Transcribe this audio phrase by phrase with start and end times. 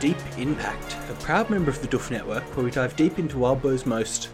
[0.00, 3.36] Deep in Pact, a proud member of the Duff Network where we dive deep into
[3.36, 4.30] Wildbow's most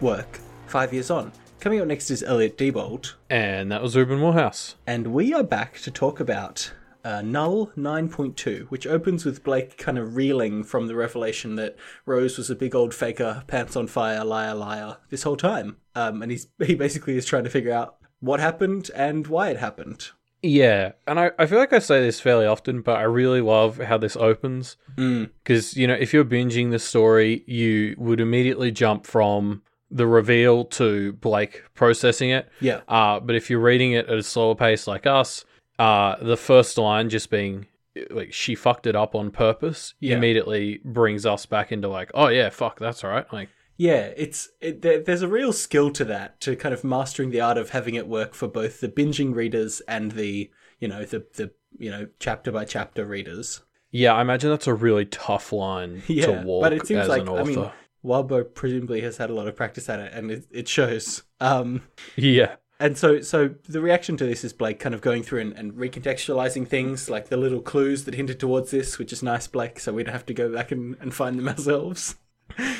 [0.00, 1.30] work five years on.
[1.60, 4.76] Coming up next is Elliot Diebold, And that was Ruben Morehouse.
[4.86, 6.72] and we are back to talk about
[7.04, 12.38] uh, Null 9.2, which opens with Blake kind of reeling from the revelation that Rose
[12.38, 15.76] was a big old faker, pants on fire, liar, liar this whole time.
[15.94, 19.58] Um, and he's he basically is trying to figure out what happened and why it
[19.58, 20.10] happened.
[20.42, 23.78] Yeah, and I, I feel like I say this fairly often, but I really love
[23.78, 24.76] how this opens.
[24.96, 30.64] Because, you know, if you're binging the story, you would immediately jump from the reveal
[30.64, 32.48] to Blake processing it.
[32.60, 32.80] Yeah.
[32.88, 35.44] Uh, but if you're reading it at a slower pace like us,
[35.78, 37.66] uh, the first line just being
[38.10, 40.16] like she fucked it up on purpose Yeah.
[40.16, 43.30] immediately brings us back into like, oh yeah, fuck, that's all right.
[43.32, 43.48] Like,
[43.80, 47.40] Yeah, it's it, there, there's a real skill to that to kind of mastering the
[47.40, 50.50] art of having it work for both the binging readers and the
[50.80, 53.62] you know the the you know chapter by chapter readers.
[53.90, 57.26] yeah, I imagine that's a really tough line Yeah, to walk but it seems like
[57.26, 57.70] I mean,
[58.04, 61.22] Wildbow presumably has had a lot of practice at it, and it, it shows.
[61.40, 61.84] Um,
[62.16, 62.56] yeah.
[62.78, 65.72] and so so the reaction to this is Blake kind of going through and, and
[65.72, 69.80] recontextualizing things, like the little clues that hinted towards this, which is nice, Blake.
[69.80, 72.16] So we don't have to go back and, and find them ourselves.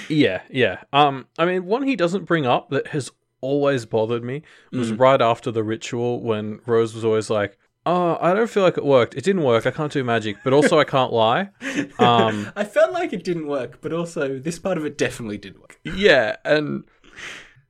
[0.09, 0.83] Yeah, yeah.
[0.93, 5.01] Um, I mean, one he doesn't bring up that has always bothered me was Mm.
[5.01, 8.85] right after the ritual when Rose was always like, "Oh, I don't feel like it
[8.85, 9.15] worked.
[9.15, 9.67] It didn't work.
[9.67, 11.49] I can't do magic, but also I can't lie."
[11.99, 15.59] Um, I felt like it didn't work, but also this part of it definitely did
[15.59, 15.79] work.
[15.85, 16.85] yeah, and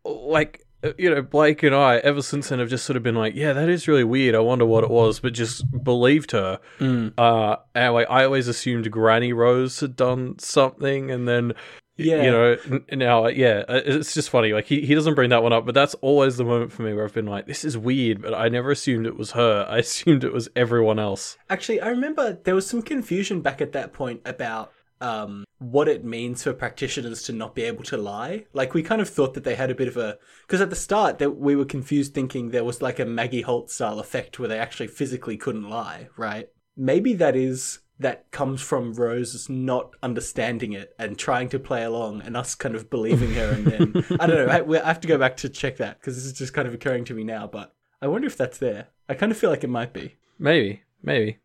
[0.04, 3.14] like uh, you know, Blake and I ever since then have just sort of been
[3.14, 4.34] like, "Yeah, that is really weird.
[4.34, 6.58] I wonder what it was," but just believed her.
[6.80, 11.52] Uh, and like I always assumed Granny Rose had done something, and then.
[12.00, 12.22] Yeah.
[12.22, 15.52] you know now yeah uh, it's just funny like he, he doesn't bring that one
[15.52, 18.22] up but that's always the moment for me where i've been like this is weird
[18.22, 21.88] but i never assumed it was her i assumed it was everyone else Actually, I
[21.88, 26.52] remember there was some confusion back at that point about um, what it means for
[26.52, 28.44] practitioners to not be able to lie.
[28.52, 30.18] Like, we kind of thought that they had a bit of a.
[30.46, 33.70] Because at the start, that we were confused thinking there was like a Maggie Holt
[33.70, 36.48] style effect where they actually physically couldn't lie, right?
[36.76, 37.80] Maybe that is.
[38.00, 42.74] That comes from Rose not understanding it and trying to play along, and us kind
[42.74, 43.50] of believing her.
[43.52, 44.74] And then I don't know.
[44.76, 46.74] I, I have to go back to check that because this is just kind of
[46.74, 47.46] occurring to me now.
[47.46, 48.88] But I wonder if that's there.
[49.08, 50.16] I kind of feel like it might be.
[50.38, 51.38] maybe maybe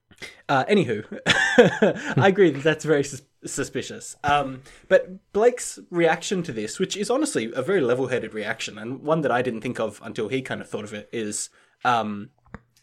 [0.48, 1.04] Uh, anywho,
[2.18, 4.16] I agree that that's very sus- suspicious.
[4.24, 9.22] Um, but Blake's reaction to this, which is honestly a very level-headed reaction, and one
[9.22, 11.50] that I didn't think of until he kind of thought of it, is
[11.84, 12.30] um,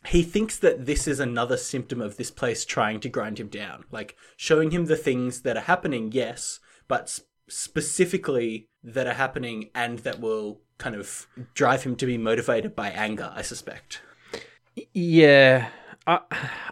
[0.06, 3.84] he thinks that this is another symptom of this place trying to grind him down,
[3.90, 6.58] like showing him the things that are happening, yes,
[6.88, 12.18] but s- specifically that are happening and that will kind of drive him to be
[12.18, 13.32] motivated by anger.
[13.34, 14.02] I suspect.
[14.92, 15.68] yeah
[16.06, 16.18] i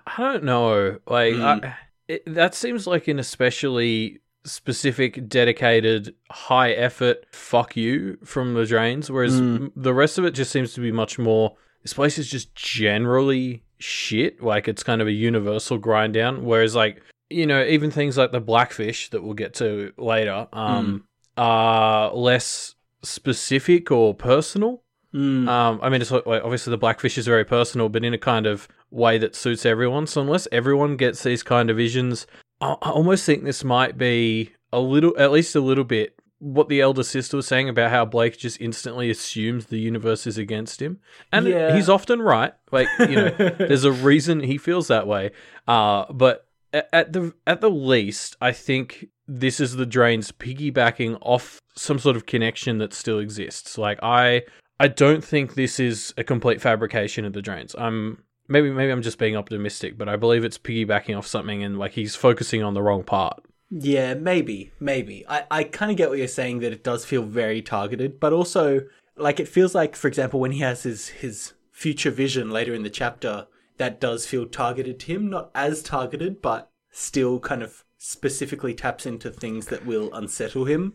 [0.07, 1.75] i don't know like I, mm.
[2.09, 9.11] it, that seems like an especially specific dedicated high effort fuck you from the drains
[9.11, 9.57] whereas mm.
[9.57, 12.55] m- the rest of it just seems to be much more this place is just
[12.55, 17.91] generally shit like it's kind of a universal grind down whereas like you know even
[17.91, 21.05] things like the blackfish that we'll get to later um
[21.37, 24.83] are less specific or personal
[25.15, 25.49] Mm.
[25.49, 28.47] um, I mean, it's like, obviously the blackfish is very personal, but in a kind
[28.47, 30.07] of way that suits everyone.
[30.07, 32.27] So unless everyone gets these kind of visions,
[32.61, 36.69] I, I almost think this might be a little, at least a little bit, what
[36.69, 40.81] the elder sister was saying about how Blake just instantly assumes the universe is against
[40.83, 40.99] him,
[41.33, 41.77] and Yeah.
[41.77, 42.53] he's often right.
[42.73, 45.31] Like you know, there's a reason he feels that way.
[45.69, 51.61] Uh, but at the at the least, I think this is the drains piggybacking off
[51.77, 53.79] some sort of connection that still exists.
[53.79, 54.43] Like I
[54.79, 57.75] I don't think this is a complete fabrication of the drains.
[57.79, 61.79] I'm maybe maybe I'm just being optimistic, but I believe it's piggybacking off something and
[61.79, 63.43] like he's focusing on the wrong part.
[63.71, 65.25] Yeah, maybe, maybe.
[65.29, 68.33] I, I kind of get what you're saying that it does feel very targeted, but
[68.33, 68.81] also
[69.17, 72.83] like it feels like, for example, when he has his his future vision later in
[72.83, 73.47] the chapter,
[73.79, 75.31] that does feel targeted to him.
[75.31, 80.95] Not as targeted, but still kind of specifically taps into things that will unsettle him.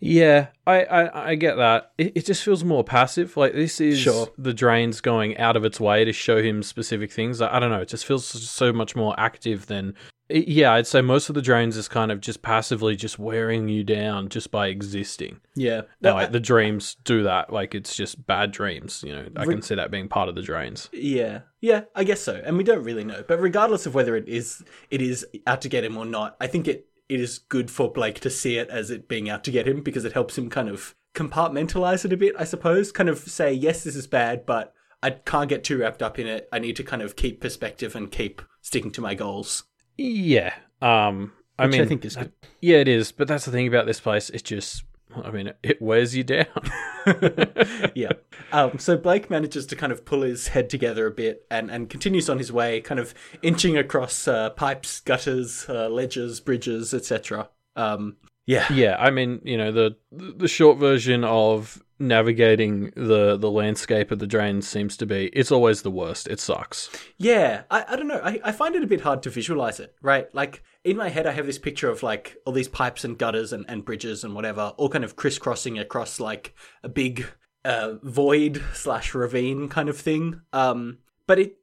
[0.00, 1.92] Yeah, I, I, I get that.
[1.98, 3.36] It, it just feels more passive.
[3.36, 4.28] Like this is Sure.
[4.36, 7.40] the drains going out of its way to show him specific things.
[7.40, 7.82] I, I don't know.
[7.82, 9.94] It just feels so much more active than.
[10.32, 13.84] Yeah, I'd say most of the drains is kind of just passively just wearing you
[13.84, 15.40] down just by existing.
[15.54, 15.82] Yeah.
[16.00, 17.52] Now, like the dreams do that.
[17.52, 19.04] Like it's just bad dreams.
[19.06, 20.88] You know, I can see that being part of the drains.
[20.92, 22.40] Yeah, yeah, I guess so.
[22.44, 23.24] And we don't really know.
[23.26, 26.46] But regardless of whether it is it is out to get him or not, I
[26.46, 29.50] think it it is good for Blake to see it as it being out to
[29.50, 32.90] get him because it helps him kind of compartmentalize it a bit, I suppose.
[32.90, 36.26] Kind of say, yes, this is bad, but I can't get too wrapped up in
[36.26, 36.48] it.
[36.52, 39.64] I need to kind of keep perspective and keep sticking to my goals.
[39.96, 40.54] Yeah.
[40.80, 42.32] Um, I Which mean, I think is good.
[42.60, 43.12] yeah, it is.
[43.12, 44.30] But that's the thing about this place.
[44.30, 44.84] It just,
[45.14, 46.46] I mean, it wears you down.
[47.94, 48.12] yeah.
[48.52, 51.88] Um, so Blake manages to kind of pull his head together a bit and, and
[51.88, 57.48] continues on his way, kind of inching across uh, pipes, gutters, uh, ledges, bridges, etc.
[57.76, 58.16] Um,
[58.46, 58.70] yeah.
[58.72, 64.18] yeah, I mean, you know, the the short version of navigating the the landscape of
[64.18, 66.28] the drains seems to be it's always the worst.
[66.28, 66.90] It sucks.
[67.16, 68.20] Yeah, I, I don't know.
[68.22, 70.32] I, I find it a bit hard to visualize it, right?
[70.34, 73.52] Like, in my head, I have this picture of like all these pipes and gutters
[73.52, 77.26] and, and bridges and whatever, all kind of crisscrossing across like a big
[77.64, 80.40] uh, void slash ravine kind of thing.
[80.52, 81.56] Um, but it,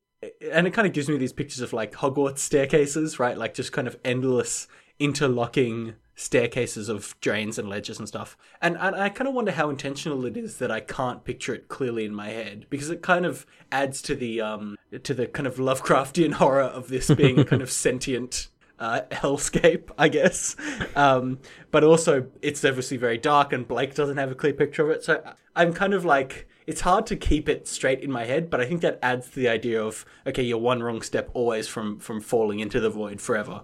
[0.52, 3.38] and it kind of gives me these pictures of like Hogwarts staircases, right?
[3.38, 4.68] Like just kind of endless
[5.00, 8.38] interlocking staircases of drains and ledges and stuff.
[8.62, 11.70] And, and I kind of wonder how intentional it is that I can't picture it
[11.70, 15.48] clearly in my head because it kind of adds to the um to the kind
[15.48, 18.50] of Lovecraftian horror of this being a kind of sentient
[18.80, 20.56] uh, hellscape, I guess.
[20.96, 21.40] Um,
[21.72, 25.04] but also, it's obviously very dark, and Blake doesn't have a clear picture of it.
[25.04, 25.22] So
[25.56, 28.50] I'm kind of like, it's hard to keep it straight in my head.
[28.50, 31.68] But I think that adds to the idea of okay, you're one wrong step always
[31.68, 33.62] from from falling into the void forever.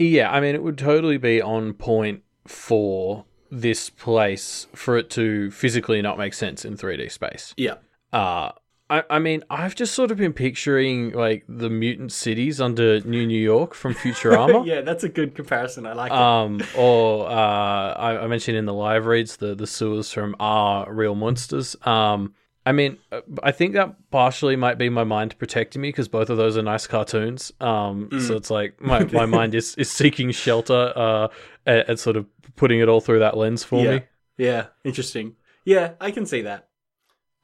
[0.00, 5.50] Yeah, I mean, it would totally be on point for this place for it to
[5.50, 7.52] physically not make sense in 3D space.
[7.58, 7.74] Yeah.
[8.10, 8.52] Uh,
[8.88, 13.26] I, I mean, I've just sort of been picturing like the mutant cities under New
[13.26, 14.64] New York from Futurama.
[14.66, 15.84] yeah, that's a good comparison.
[15.84, 16.18] I like it.
[16.18, 20.86] Um, or uh, I, I mentioned in the live reads the the sewers from Aaahh!!!
[20.88, 21.76] Real Monsters.
[21.82, 22.34] Um,
[22.66, 26.28] I mean, uh, I think that partially might be my mind protecting me because both
[26.28, 27.52] of those are nice cartoons.
[27.60, 31.28] Um, so it's like my, my mind is, is seeking shelter uh,
[31.64, 32.26] and, and sort of
[32.56, 33.90] putting it all through that lens for yeah.
[33.90, 34.00] me.
[34.36, 35.36] Yeah, interesting.
[35.64, 36.68] Yeah, I can see that.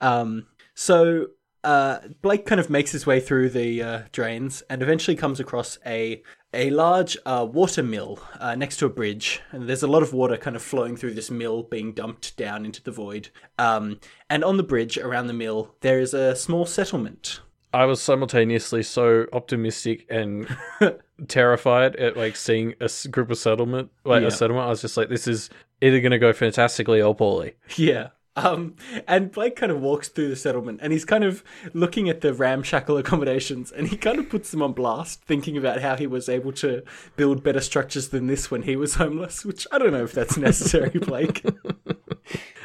[0.00, 1.28] Um, so
[1.64, 5.78] uh, Blake kind of makes his way through the uh, drains and eventually comes across
[5.84, 6.22] a
[6.54, 10.12] a large uh, water mill uh, next to a bridge, and there's a lot of
[10.12, 13.28] water kind of flowing through this mill, being dumped down into the void.
[13.58, 14.00] Um,
[14.30, 17.40] and on the bridge around the mill, there is a small settlement.
[17.74, 20.48] I was simultaneously so optimistic and
[21.28, 24.28] terrified at like seeing a group of settlement, like Yeah.
[24.28, 24.66] a settlement.
[24.66, 25.50] I was just like, this is
[25.82, 27.54] either going to go fantastically or poorly.
[27.76, 28.08] Yeah.
[28.36, 28.74] Um,
[29.08, 31.42] and Blake kind of walks through the settlement and he's kind of
[31.72, 35.80] looking at the ramshackle accommodations and he kind of puts them on blast, thinking about
[35.80, 36.82] how he was able to
[37.16, 40.36] build better structures than this when he was homeless, which I don't know if that's
[40.36, 41.44] necessary, Blake.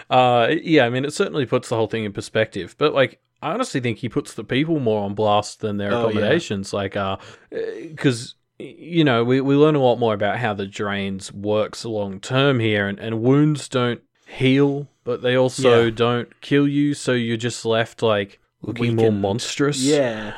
[0.10, 2.76] Uh, yeah, I mean, it certainly puts the whole thing in perspective.
[2.78, 6.02] But like, I honestly think he puts the people more on blast than their Oh,
[6.04, 6.10] yeah.
[6.10, 6.74] accommodations.
[6.74, 7.18] Like, uh,
[7.50, 12.20] because you know, we we learn a lot more about how the drains works long
[12.20, 15.90] term here, and and wounds don't heal, but they also Yeah.
[15.92, 19.82] don't kill you, so you're just left like looking more monstrous.
[19.82, 20.34] Yeah.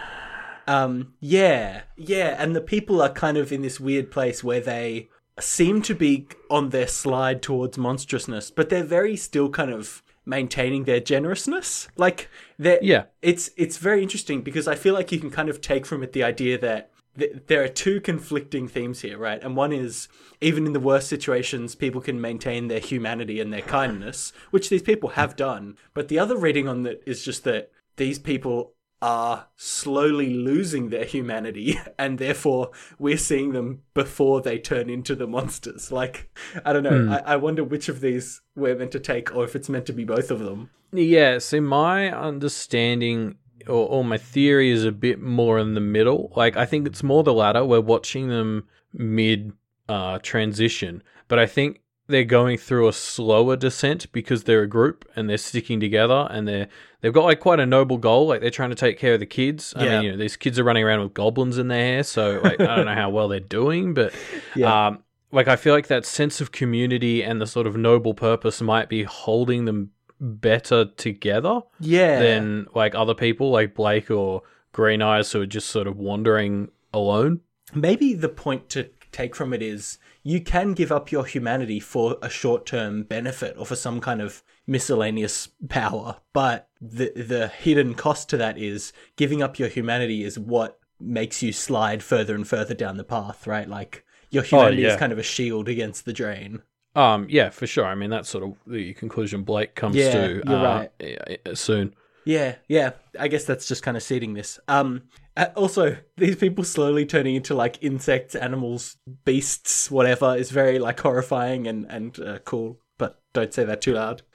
[0.68, 1.82] Um, yeah.
[1.98, 2.36] Yeah.
[2.42, 6.28] And the people are kind of in this weird place where they seem to be
[6.50, 11.90] on their slide towards monstrousness, but they're very still kind of maintaining their generousness.
[11.98, 13.06] Like Yeah.
[13.22, 16.14] it's it's very interesting because I feel like you can kind of take from it
[16.14, 19.42] the idea that th- there are two conflicting themes here, right?
[19.42, 20.08] And one is
[20.42, 24.82] even in the worst situations, people can maintain their humanity and their kindness, which these
[24.82, 25.78] people have done.
[25.94, 31.04] But the other reading on that is just that these people are slowly losing their
[31.04, 35.92] humanity, and therefore we're seeing them before they turn into the monsters.
[35.92, 36.30] Like,
[36.64, 37.04] I don't know.
[37.04, 37.12] Hmm.
[37.12, 39.94] I, I wonder which of these we're meant to take, or if it's meant to
[39.94, 40.70] be both of them.
[40.94, 43.36] Yeah, so my understanding
[43.68, 46.32] or, or my theory is a bit more in the middle.
[46.36, 47.64] Like, I think it's more the latter.
[47.66, 49.54] We're watching them mid
[49.90, 55.06] uh, transition, but I think they're going through a slower descent because they're a group
[55.16, 56.68] and they're sticking together and they're
[57.00, 58.28] they've got like quite a noble goal.
[58.28, 59.74] Like they're trying to take care of the kids.
[59.78, 59.92] I Yeah.
[59.96, 62.60] mean, you know, these kids are running around with goblins in their hair, so like
[62.60, 64.14] I don't know how well they're doing, but
[64.56, 64.88] Yeah.
[64.88, 68.62] um, like I feel like that sense of community and the sort of noble purpose
[68.62, 69.92] might be holding them
[70.24, 72.20] better together Yeah.
[72.20, 76.70] than like other people like Blake or Green Eyes who are just sort of wandering
[76.94, 77.42] alone.
[77.74, 82.18] maybe the point to take from it is you can give up your humanity for
[82.22, 88.30] a short-term benefit or for some kind of miscellaneous power but the the hidden cost
[88.30, 92.74] to that is giving up your humanity is what makes you slide further and further
[92.74, 94.90] down the path right like your oh, humanity yeah.
[94.94, 96.62] is kind of a shield against the drain
[96.96, 97.86] Um, yeah, for sure.
[97.86, 100.92] I mean, that's sort of the conclusion Blake comes Yeah, to uh, right.
[101.00, 101.96] yeah, yeah, soon.
[102.26, 102.92] Yeah, yeah.
[103.20, 104.60] I guess that's just kind of seeding this.
[104.68, 105.04] Um,
[105.36, 111.00] uh, also, these people slowly turning into like insects, animals, beasts, whatever is very like
[111.00, 112.80] horrifying and and uh, cool.
[112.98, 114.22] But don't say that too loud.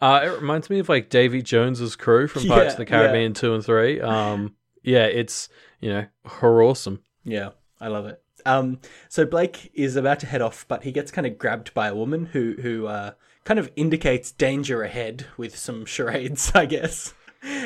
[0.00, 3.34] Uh, it reminds me of like Davy Jones's crew from Pirates Yeah, of the Caribbean
[3.34, 4.00] two and three.
[4.00, 5.48] Um, yeah, it's
[5.80, 7.02] you know horror awesome.
[7.24, 8.22] Yeah, I love it.
[8.48, 11.88] Um, so Blake is about to head off, but he gets kind of grabbed by
[11.88, 13.12] a woman who who uh,
[13.44, 17.14] kind of indicates danger ahead with some charades, I guess.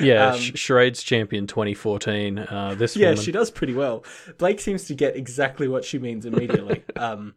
[0.02, 2.38] Yeah, Um, Charades Champion 2014.
[2.40, 3.24] Uh, this Yeah, woman.
[3.24, 4.04] she does pretty well.
[4.36, 6.84] Blake seems to get exactly what she means immediately.
[6.96, 7.34] um,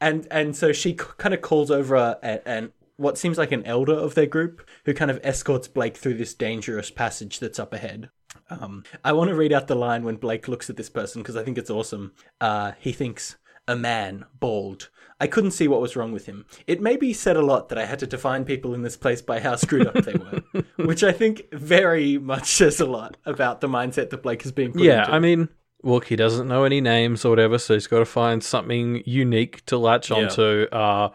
[0.00, 3.52] and and so she c- kind of calls over a, a, an what seems like
[3.52, 7.58] an elder of their group who kind of escorts Blake through this dangerous passage that's
[7.58, 8.10] up ahead.
[8.50, 11.36] Um, I want to read out the line when Blake looks at this person because
[11.36, 12.12] I think it's awesome.
[12.40, 13.36] Uh, he thinks,
[13.68, 14.90] a man, bald.
[15.20, 16.46] I couldn't see what was wrong with him.
[16.66, 19.20] It may be said a lot that I had to define people in this place
[19.22, 23.60] by how screwed up they were, which I think very much says a lot about
[23.60, 25.12] the mindset that Blake is being put Yeah, into.
[25.12, 25.48] I mean,
[25.82, 29.64] look, he doesn't know any names or whatever, so he's got to find something unique
[29.66, 30.16] to latch Yeah.
[30.16, 30.66] onto.
[30.72, 31.10] Uh,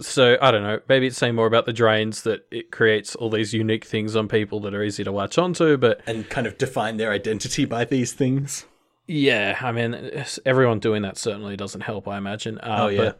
[0.00, 0.80] so I don't know.
[0.88, 4.28] Maybe it's saying more about the drains that it creates all these unique things on
[4.28, 5.76] people that are easy to latch onto.
[5.76, 8.66] But and kind of define their identity by these things.
[9.06, 12.06] yeah, I mean, everyone doing that certainly doesn't help.
[12.06, 12.58] I imagine.
[12.58, 13.12] Uh, Oh, yeah.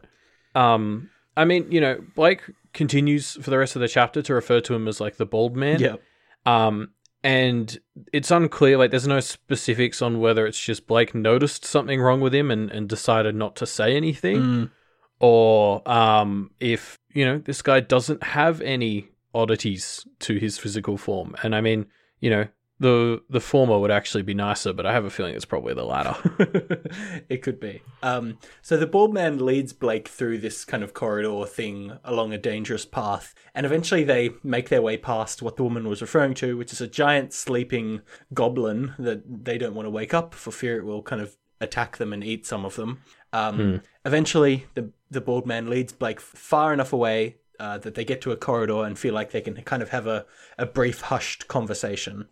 [0.53, 2.41] But, um, I mean, you know, Blake
[2.73, 5.55] continues for the rest of the chapter to refer to him as like the bald
[5.57, 5.79] man.
[5.79, 5.95] Yeah.
[6.45, 6.91] Um,
[7.23, 7.77] and
[8.11, 12.33] it's unclear, like, there's no specifics on whether it's just Blake noticed something wrong with
[12.33, 14.71] him and, and decided not to say anything, Mm.
[15.21, 21.35] Or um, if, you know, this guy doesn't have any oddities to his physical form.
[21.43, 21.85] And I mean,
[22.19, 22.47] you know,
[22.79, 25.83] the the former would actually be nicer, but I have a feeling it's probably the
[25.83, 26.15] latter.
[27.29, 27.83] it could be.
[28.01, 32.39] Um, so the bald man leads Blake through this kind of corridor thing along a
[32.39, 36.57] dangerous path, and eventually they make their way past what the woman was referring to,
[36.57, 38.01] which is a giant sleeping
[38.33, 41.97] goblin that they don't want to wake up for fear it will kind of attack
[41.97, 43.01] them and eat some of them.
[43.31, 48.21] Um, Eventually, the the bald man leads Blake far enough away uh, that they get
[48.21, 50.25] to a corridor and feel like they can kind of have a,
[50.57, 52.27] a brief hushed conversation.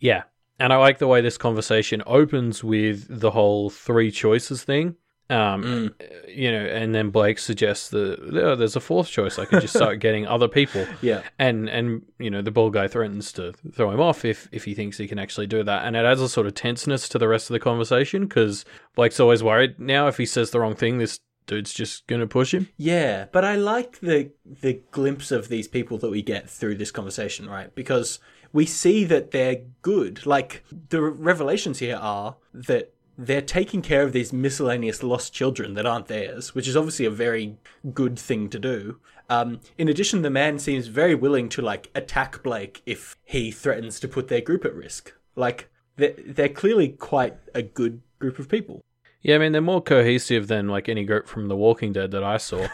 [0.00, 0.24] Yeah.
[0.58, 4.96] And I like the way this conversation opens with the whole three choices thing.
[5.30, 5.94] Um,
[6.28, 9.38] you know, and then Blake suggests that oh, there's a fourth choice.
[9.38, 10.86] I could just start getting other people.
[11.00, 11.22] Yeah.
[11.38, 14.74] And and you know, the bald guy threatens to throw him off if if he
[14.74, 15.84] thinks he can actually do that.
[15.84, 19.20] And it adds a sort of tenseness to the rest of the conversation because Blake's
[19.20, 22.68] always worried now if he says the wrong thing, this dude's just gonna push him.
[22.76, 26.90] Yeah, but I like the the glimpse of these people that we get through this
[26.90, 27.74] conversation, right?
[27.74, 28.18] Because
[28.52, 30.26] we see that they're good.
[30.26, 35.84] Like the revelations here are that they're taking care of these miscellaneous lost children that
[35.84, 37.58] aren't theirs, which is obviously a very
[37.92, 38.98] good thing to do.
[39.28, 44.00] Um, in addition, the man seems very willing to like attack Blake if he threatens
[44.00, 45.12] to put their group at risk.
[45.36, 48.82] Like they're, they're clearly quite a good group of people.
[49.20, 52.24] Yeah, I mean they're more cohesive than like any group from The Walking Dead that
[52.24, 52.66] I saw.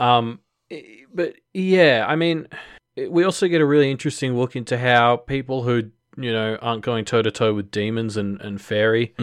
[0.04, 0.40] um,
[1.14, 2.48] but yeah, I mean,
[3.08, 7.04] we also get a really interesting look into how people who you know aren't going
[7.04, 9.14] toe to toe with demons and and fairy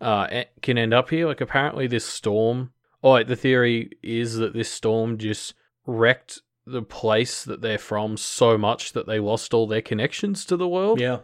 [0.00, 1.26] uh, e- can end up here.
[1.26, 2.72] Like apparently this storm.
[3.04, 5.54] Oh, like, the theory is that this storm just
[5.86, 10.56] wrecked the place that they're from so much that they lost all their connections to
[10.56, 11.00] the world.
[11.00, 11.18] Yeah.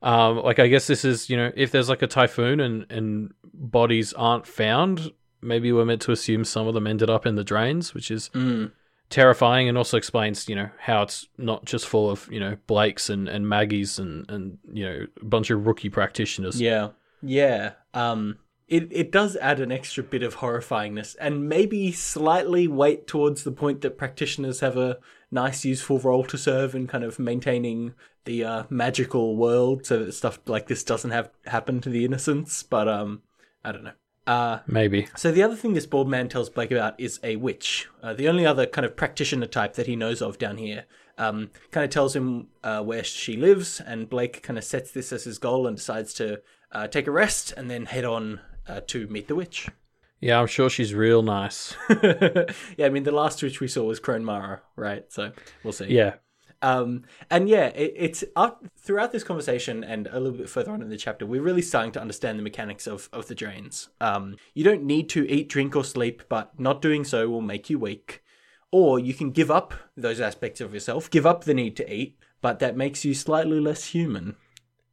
[0.00, 3.34] Um, like I guess this is you know if there's like a typhoon and and
[3.52, 5.10] bodies aren't found,
[5.42, 8.30] maybe we're meant to assume some of them ended up in the drains, which is
[8.30, 8.70] Mm.
[9.10, 13.08] Terrifying and also explains you know how it's not just full of you know Blakes
[13.08, 16.60] and and Maggies and and you know a bunch of rookie practitioners.
[16.60, 16.90] Yeah,
[17.22, 17.72] yeah.
[17.94, 18.38] Um,
[18.68, 23.52] it it does add an extra bit of horrifyingness, and maybe slightly weight towards the
[23.52, 24.98] point that practitioners have a
[25.30, 30.12] nice, useful role to serve in kind of maintaining the uh, magical world, so that
[30.12, 32.62] stuff like this doesn't have happen to the innocents.
[32.62, 33.22] But um,
[33.64, 33.92] I don't know.
[34.28, 35.08] Uh, Maybe.
[35.16, 37.88] so the other thing this bald man tells Blake about is a witch.
[38.02, 40.84] Uh, the only other kind of practitioner type that he knows of down here.
[41.16, 45.12] Um, kind of tells him uh, where she lives, and Blake kind of sets this
[45.12, 48.82] as his goal and decides to uh, take a rest and then head on uh,
[48.88, 49.68] to meet the witch.
[50.20, 51.74] Yeah, I'm sure she's real nice.
[51.90, 55.10] yeah, I mean the last witch we saw was Crone Mara, right?
[55.10, 55.32] So
[55.64, 55.86] we'll see.
[55.86, 56.14] Yeah.
[56.60, 60.82] Um, and yeah, it, it's up throughout this conversation and a little bit further on
[60.82, 63.88] in the chapter, we're really starting to understand the mechanics of, of the drains.
[64.00, 67.70] Um, you don't need to eat, drink, or sleep, but not doing so will make
[67.70, 68.22] you weak.
[68.70, 72.18] Or you can give up those aspects of yourself, give up the need to eat,
[72.40, 74.36] but that makes you slightly less human.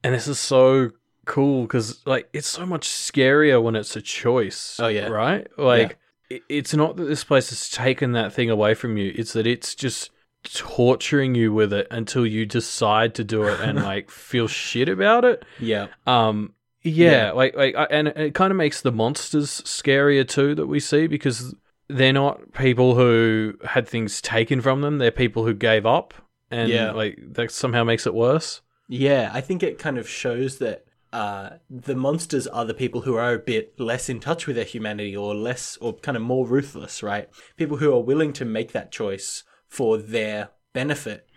[0.03, 0.91] And this is so
[1.25, 4.79] cool because like it's so much scarier when it's a choice.
[4.79, 5.07] Oh, yeah.
[5.07, 5.47] right.
[5.57, 5.97] Like
[6.29, 9.45] it it's not that this place has taken that thing away from you; it's that
[9.45, 10.11] it's just
[10.53, 15.25] torturing you with it until you decide to do it and like feel shit about
[15.25, 15.43] it.
[15.59, 15.87] Yeah.
[16.07, 17.31] Um, yeah, Yeah.
[17.31, 21.55] like like, and it kind of makes the monsters scarier too that we see because
[21.87, 26.13] they're not people who had things taken from them; they're people who gave up,
[26.51, 26.91] and Yeah.
[26.91, 28.61] like that somehow makes it worse.
[28.87, 33.15] Yeah, I think it kind of shows that uh, the monsters are the people who
[33.15, 36.45] are a bit less in touch with their humanity or less or kind of more
[36.45, 37.29] ruthless, right?
[37.57, 39.43] People who are willing to make that choice
[39.75, 41.27] for their benefit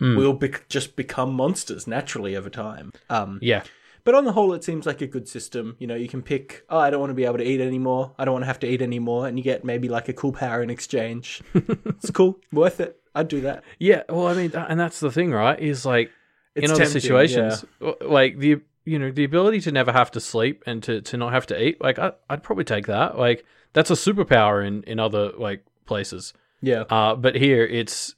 [0.00, 2.90] will be- just become monsters naturally over time.
[3.08, 3.62] Um, Yeah.
[4.04, 5.76] but on the whole, it seems like a good system.
[5.78, 8.12] You know, you can pick, oh, I don't want to be able to eat anymore.
[8.18, 9.26] I don't want to have to eat anymore.
[9.26, 11.40] And you get maybe like a cool power in exchange.
[11.54, 12.38] it's cool.
[12.52, 13.00] Worth it.
[13.14, 13.64] I'd do that.
[13.78, 15.58] Yeah, well, I mean, and that's the thing, right?
[15.58, 16.10] Is like
[16.54, 20.10] It's in other tempting, situations, w- like the you know the ability to never have
[20.10, 21.80] to sleep and to, to not have to eat.
[21.80, 23.16] Like I, I'd probably take that.
[23.16, 26.34] Like that's a superpower in in other like places.
[26.64, 26.84] Yeah.
[26.90, 28.14] Uh, but here it's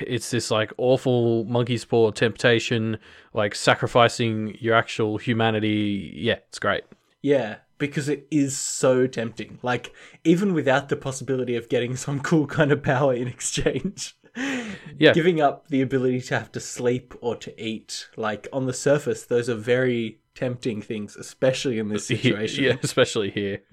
[0.00, 2.98] it's this like awful monkey's paw temptation,
[3.32, 6.12] like sacrificing your actual humanity.
[6.14, 6.84] Yeah, it's great.
[7.22, 7.56] Yeah.
[7.78, 9.58] Because it is so tempting.
[9.62, 14.16] Like, even without the possibility of getting some cool kind of power in exchange.
[14.96, 15.12] Yeah.
[15.12, 19.24] Giving up the ability to have to sleep or to eat, like on the surface,
[19.24, 22.64] those are very tempting things, especially in this situation.
[22.64, 23.62] Yeah, especially here.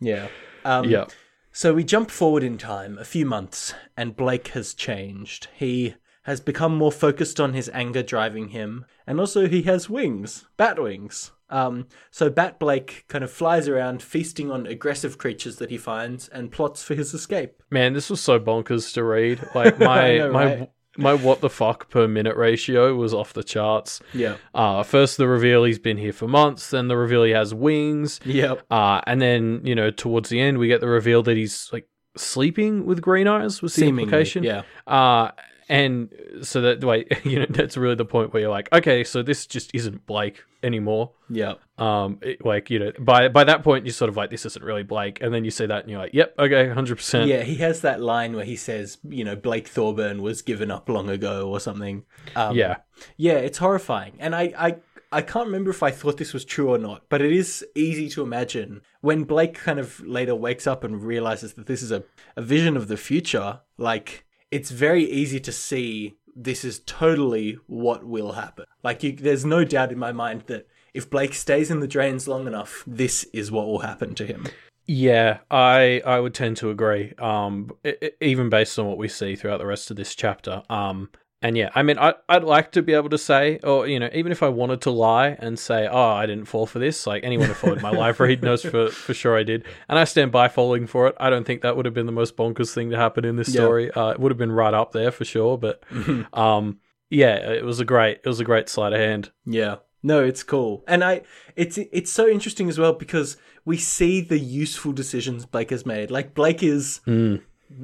[0.00, 0.28] Yeah.
[0.64, 1.04] Um, yeah.
[1.52, 5.48] So we jump forward in time a few months, and Blake has changed.
[5.56, 10.46] He has become more focused on his anger driving him, and also he has wings,
[10.56, 11.32] bat wings.
[11.48, 16.28] Um, so Bat Blake kind of flies around, feasting on aggressive creatures that he finds,
[16.28, 17.62] and plots for his escape.
[17.70, 19.44] Man, this was so bonkers to read.
[19.54, 20.70] Like my know, my right?
[20.98, 24.00] My what the fuck per minute ratio was off the charts.
[24.12, 24.36] Yeah.
[24.54, 28.20] Uh first the reveal he's been here for months, then the reveal he has wings,
[28.24, 28.62] Yep.
[28.70, 31.88] uh and then, you know, towards the end we get the reveal that he's like
[32.16, 34.02] sleeping with green eyes was the Seemingly.
[34.04, 34.42] implication.
[34.44, 34.62] Yeah.
[34.86, 35.30] Uh
[35.68, 39.22] and so that way, you know, that's really the point where you're like, okay, so
[39.22, 41.12] this just isn't Blake anymore.
[41.30, 41.60] Yep.
[41.78, 44.64] Um, it- like you know, by by that point, you're sort of like, this isn't
[44.64, 47.28] really Blake, and then you see that, and you're like, yep, okay, hundred percent.
[47.28, 50.88] Yeah, he has that line where he says, you know, Blake Thorburn was given up
[50.88, 52.04] long ago or something.
[52.36, 52.76] Um, yeah,
[53.16, 54.14] Yeah, it's horrifying.
[54.18, 54.76] And I, I,
[55.12, 58.08] I can't remember if I thought this was true or not, but it is easy
[58.10, 62.04] to imagine when Blake kind of later wakes up and realizes that this is a,
[62.36, 68.04] a vision of the future, like, it's very easy to see this is totally what
[68.04, 68.66] will happen.
[68.82, 72.26] Like, you, there's no doubt in my mind that if Blake stays in the drains
[72.26, 74.46] long enough, this is what will happen to him.
[74.86, 77.12] Yeah, I I would tend to agree.
[77.18, 80.62] Um, e- e- even based on what we see throughout the rest of this chapter.
[80.68, 81.10] Um,
[81.42, 84.10] and yeah, I mean, I I'd like to be able to say, or you know,
[84.12, 87.06] even if I wanted to lie and say, oh, I didn't fall for this.
[87.06, 90.04] Like anyone who followed my live read knows for for sure I did, and I
[90.04, 91.14] stand by falling for it.
[91.18, 93.48] I don't think that would have been the most bonkers thing to happen in this
[93.48, 93.62] Yeah.
[93.62, 93.90] story.
[93.90, 95.56] Uh, it would have been right up there for sure.
[95.58, 95.82] But
[96.32, 99.30] um, yeah, it was a great it was a great sleight of hand.
[99.46, 99.76] Yeah.
[100.02, 100.82] No, it's cool.
[100.88, 101.22] And I
[101.56, 106.10] it's it's so interesting as well because we see the useful decisions Blake has made.
[106.10, 107.00] Like Blake is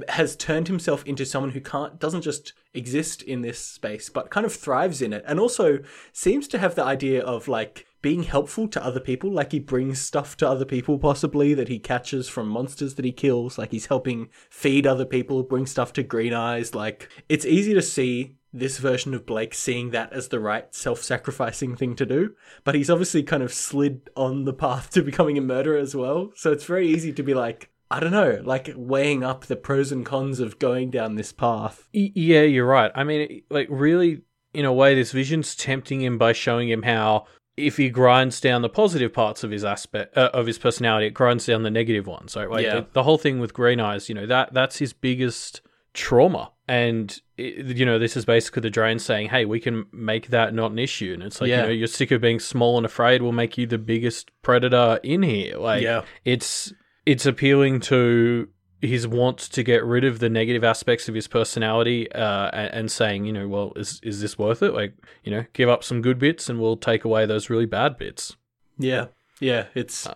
[0.09, 4.44] has turned himself into someone who can't doesn't just exist in this space but kind
[4.44, 5.79] of thrives in it and also
[6.12, 9.33] seems to have the idea of like being helpful to other people.
[9.33, 13.11] Like he brings stuff to other people possibly that he catches from monsters that he
[13.11, 13.59] kills.
[13.59, 16.72] Like he's helping feed other people bring stuff to green eyes.
[16.72, 21.77] Like it's easy to see this version of Blake seeing that as the right self-sacrificing
[21.77, 25.40] thing to do but he's obviously kind of slid on the path to becoming a
[25.40, 26.31] murderer as well.
[26.37, 29.92] So it's very easy to be like I don't know, like weighing up the pros
[29.92, 31.88] and cons of going down this path.
[31.92, 32.90] Yeah, you're right.
[32.94, 34.22] I mean, like really,
[34.53, 38.62] in a way, this vision's tempting him by showing him how if he grinds down
[38.62, 42.07] the positive parts of his aspect uh, of his personality, it grinds down the negative
[42.07, 42.35] ones.
[42.37, 42.51] Right?
[42.51, 42.75] Like Yeah.
[42.81, 45.61] the, the whole thing with Green Eyes, you know that that's his biggest
[45.94, 46.53] trauma.
[46.68, 50.53] And it, you know, this is basically the drain saying, "Hey, we can make that
[50.53, 51.62] not an issue." And it's like, Yeah.
[51.62, 53.22] you know, you're sick of being small and afraid.
[53.22, 55.57] We'll make you the biggest predator in here.
[55.57, 56.03] Like, Yeah.
[56.25, 56.72] it's
[57.07, 58.49] it's appealing to
[58.83, 62.92] his want to get rid of the negative aspects of his personality uh, and, and
[62.92, 64.75] saying, you know, well, is is this worth it?
[64.75, 64.92] Like,
[65.25, 68.37] you know, give up some good bits and we'll take away those really bad bits.
[68.79, 69.07] Yeah,
[69.40, 70.07] yeah, it's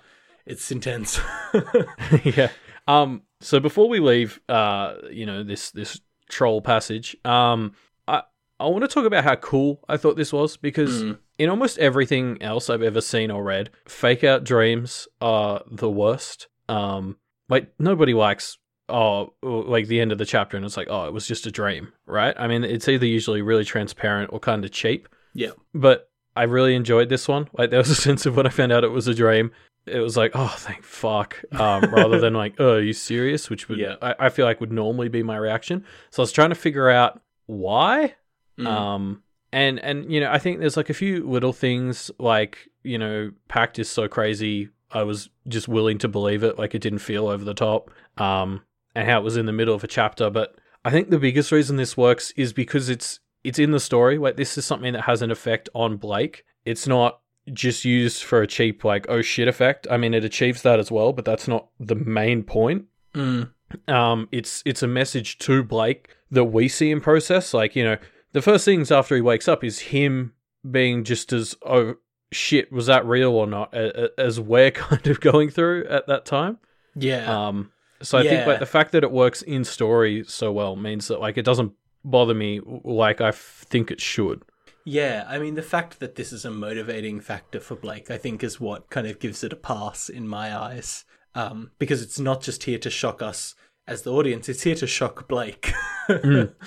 [0.44, 1.18] it's intense.
[2.24, 2.50] yeah.
[2.86, 3.22] Um.
[3.40, 7.72] So before we leave, uh, you know, this this troll passage, um,
[8.06, 8.22] I
[8.58, 11.18] I want to talk about how cool I thought this was because Mm.
[11.38, 16.48] in almost everything else I've ever seen or read, fake out dreams are the worst.
[16.70, 17.16] Um,
[17.48, 21.12] like nobody likes oh like the end of the chapter and it's like oh it
[21.12, 22.34] was just a dream, right?
[22.38, 25.08] I mean, it's either usually really transparent or kind of cheap.
[25.34, 25.50] Yeah.
[25.74, 27.48] But I really enjoyed this one.
[27.52, 29.52] Like there was a sense of when I found out it was a dream,
[29.86, 33.50] it was like, oh, thank fuck, um, rather than like, oh, are you serious?
[33.50, 33.96] Which would Yeah.
[34.00, 35.84] I, I feel like would normally be my reaction.
[36.10, 38.14] So I was trying to figure out why.
[38.58, 38.66] Mm.
[38.66, 42.98] Um, and and you know, I think there's like a few little things like you
[42.98, 44.70] know, Pact is so crazy.
[44.92, 47.90] I was just willing to believe it, like it didn't feel over the top.
[48.18, 48.62] Um,
[48.94, 51.52] and how it was in the middle of a chapter, but I think the biggest
[51.52, 54.18] reason this works is because it's it's in the story.
[54.18, 56.44] Like this is something that has an effect on Blake.
[56.64, 57.20] It's not
[57.52, 59.86] just used for a cheap like oh shit effect.
[59.90, 62.86] I mean, it achieves that as well, but that's not the main point.
[63.14, 63.50] Mm.
[63.86, 67.54] Um, it's it's a message to Blake that we see in process.
[67.54, 67.96] Like you know,
[68.32, 70.32] the first things after he wakes up is him
[70.68, 71.96] being just as oh
[72.32, 76.58] shit was that real or not as we're kind of going through at that time.
[76.94, 77.48] Yeah.
[77.48, 81.08] Um, so I think like the fact that it works in story so well means
[81.08, 81.72] that like it doesn't
[82.04, 84.42] bother me like I f- think it should.
[84.86, 88.42] Yeah, I mean, the fact that this is a motivating factor for Blake, I think,
[88.42, 91.04] is what kind of gives it a pass in my eyes.
[91.34, 93.54] Um, because it's not just here to shock us
[93.86, 95.72] as the audience, it's here to shock Blake.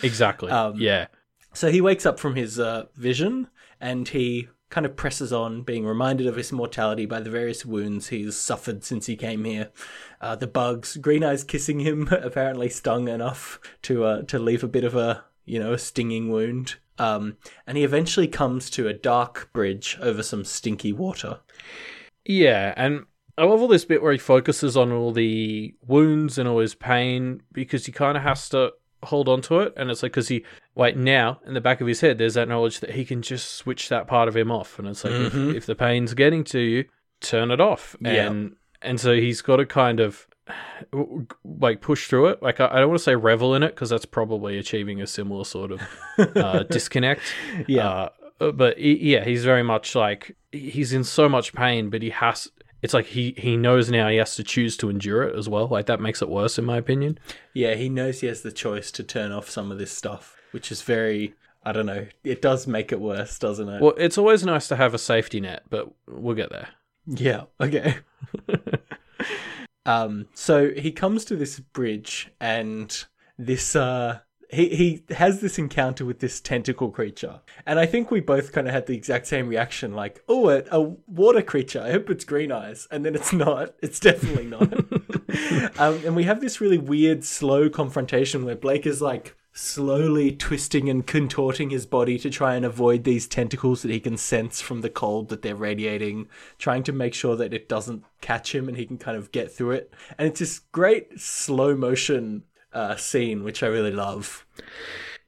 [0.03, 0.49] Exactly.
[0.49, 1.07] Um, yeah.
[1.53, 3.49] So he wakes up from his uh, vision
[3.81, 8.07] and he kind of presses on, being reminded of his mortality by the various wounds
[8.07, 9.69] he's suffered since he came here.
[10.19, 14.67] Uh, the bugs, Green Eyes kissing him, apparently stung enough to uh, to leave a
[14.67, 16.77] bit of a you know a stinging wound.
[16.97, 21.39] Um, and he eventually comes to a dark bridge over some stinky water.
[22.25, 23.05] Yeah, and
[23.37, 26.73] I love all this bit where he focuses on all the wounds and all his
[26.73, 29.73] pain because he kind of has to hold on to it.
[29.77, 32.47] And it's like, because he, wait, now in the back of his head, there's that
[32.47, 34.79] knowledge that he can just switch that part of him off.
[34.79, 35.49] And it's like, Mhm.
[35.51, 36.85] if, if the pain's getting to you,
[37.21, 37.95] turn it off.
[38.01, 38.27] Yeah.
[38.27, 40.27] And, and so he's got to kind of
[41.43, 42.41] like push through it.
[42.43, 45.07] Like, I, I don't want to say revel in it because that's probably achieving a
[45.07, 45.81] similar sort of
[46.17, 47.21] uh, disconnect.
[47.67, 48.09] Yeah.
[48.39, 52.09] Uh, but he, yeah, he's very much like he's in so much pain, but he
[52.09, 52.49] has.
[52.81, 55.67] It's like he he knows now he has to choose to endure it as well.
[55.67, 57.17] Like that makes it worse, in my opinion.
[57.53, 60.71] Yeah, he knows he has the choice to turn off some of this stuff, which
[60.71, 61.33] is very.
[61.65, 62.07] I don't know.
[62.23, 63.81] It does make it worse, doesn't it?
[63.81, 66.69] Well, it's always nice to have a safety net, but we'll get there.
[67.05, 67.97] Yeah, okay.
[69.85, 73.03] um so he comes to this bridge and
[73.37, 74.19] this uh
[74.53, 77.41] he he has this encounter with this tentacle creature.
[77.65, 80.63] And I think we both kind of had the exact same reaction like, "Oh, a,
[80.71, 81.81] a water creature.
[81.81, 83.73] I hope it's green eyes." And then it's not.
[83.81, 84.71] It's definitely not.
[85.79, 90.89] um, and we have this really weird slow confrontation where Blake is like slowly twisting
[90.89, 94.81] and contorting his body to try and avoid these tentacles that he can sense from
[94.81, 98.77] the cold that they're radiating, trying to make sure that it doesn't catch him and
[98.77, 99.93] he can kind of get through it.
[100.17, 104.45] And it's this great slow motion uh, scene, which I really love.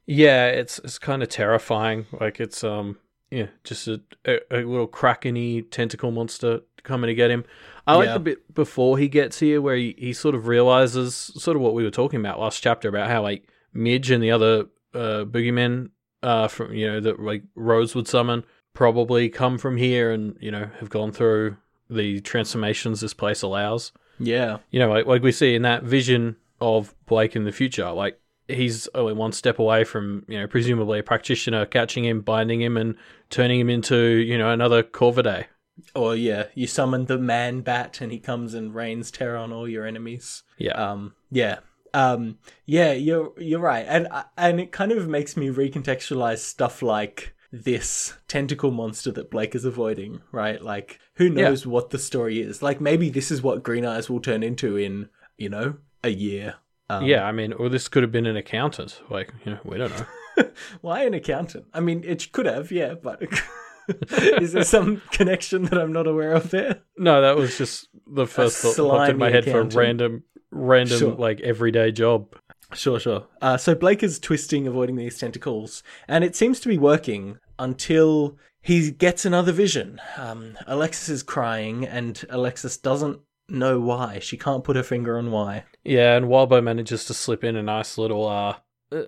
[0.07, 2.05] Yeah, it's it's kind of terrifying.
[2.19, 2.97] Like it's um
[3.31, 7.43] yeah, just a, a, a little krakeny tentacle monster coming to get him.
[7.87, 8.13] I like Yeah.
[8.13, 11.73] the bit before he gets here where he, he sort of realizes sort of what
[11.73, 15.89] we were talking about last chapter about how like Midge and the other uh boogeymen
[16.23, 20.49] uh from you know that like Rose would summon probably come from here and you
[20.51, 21.57] know have gone through
[21.89, 24.57] the transformations this place allows Yeah.
[24.71, 28.19] you know, like, like we see in that vision of Blake in the future, like
[28.47, 32.75] he's only one step away from, you know, presumably a practitioner catching him, binding him,
[32.77, 32.95] and
[33.29, 35.45] turning him into, you know, another Corvidae.
[35.93, 39.67] Or yeah, you summon the man bat and he comes and rains terror on all
[39.67, 40.43] your enemies.
[40.57, 40.71] Yeah.
[40.73, 41.59] Um, yeah.
[41.95, 47.33] Um, yeah, you're you're right, and and it kind of makes me recontextualize stuff like
[47.53, 50.61] this tentacle monster that Blake is avoiding, right?
[50.61, 52.61] Like, who knows what the story is?
[52.61, 56.55] Like, maybe this is what Green Eyes will turn into in you know a year.
[56.89, 59.01] Um, yeah, I mean, or this could have been an accountant.
[59.09, 60.49] Like, you know, we don't know.
[60.81, 61.65] Why an accountant?
[61.73, 63.23] I mean, it could have, yeah, but
[64.09, 66.81] is there some connection that I'm not aware of there?
[66.97, 70.23] no, that was just the first thought that popped in my head for a random,
[70.51, 71.15] random, Sure.
[71.15, 72.35] like, everyday job.
[72.73, 73.27] Sure, sure.
[73.41, 78.37] Uh, so Blake is twisting, avoiding these tentacles, and it seems to be working until
[78.61, 80.01] he gets another vision.
[80.17, 84.17] Um, Alexis is crying, and Alexis doesn't know why.
[84.19, 85.65] She can't put her finger on why.
[85.83, 88.55] Yeah, and Wildbow manages to slip in a nice little uh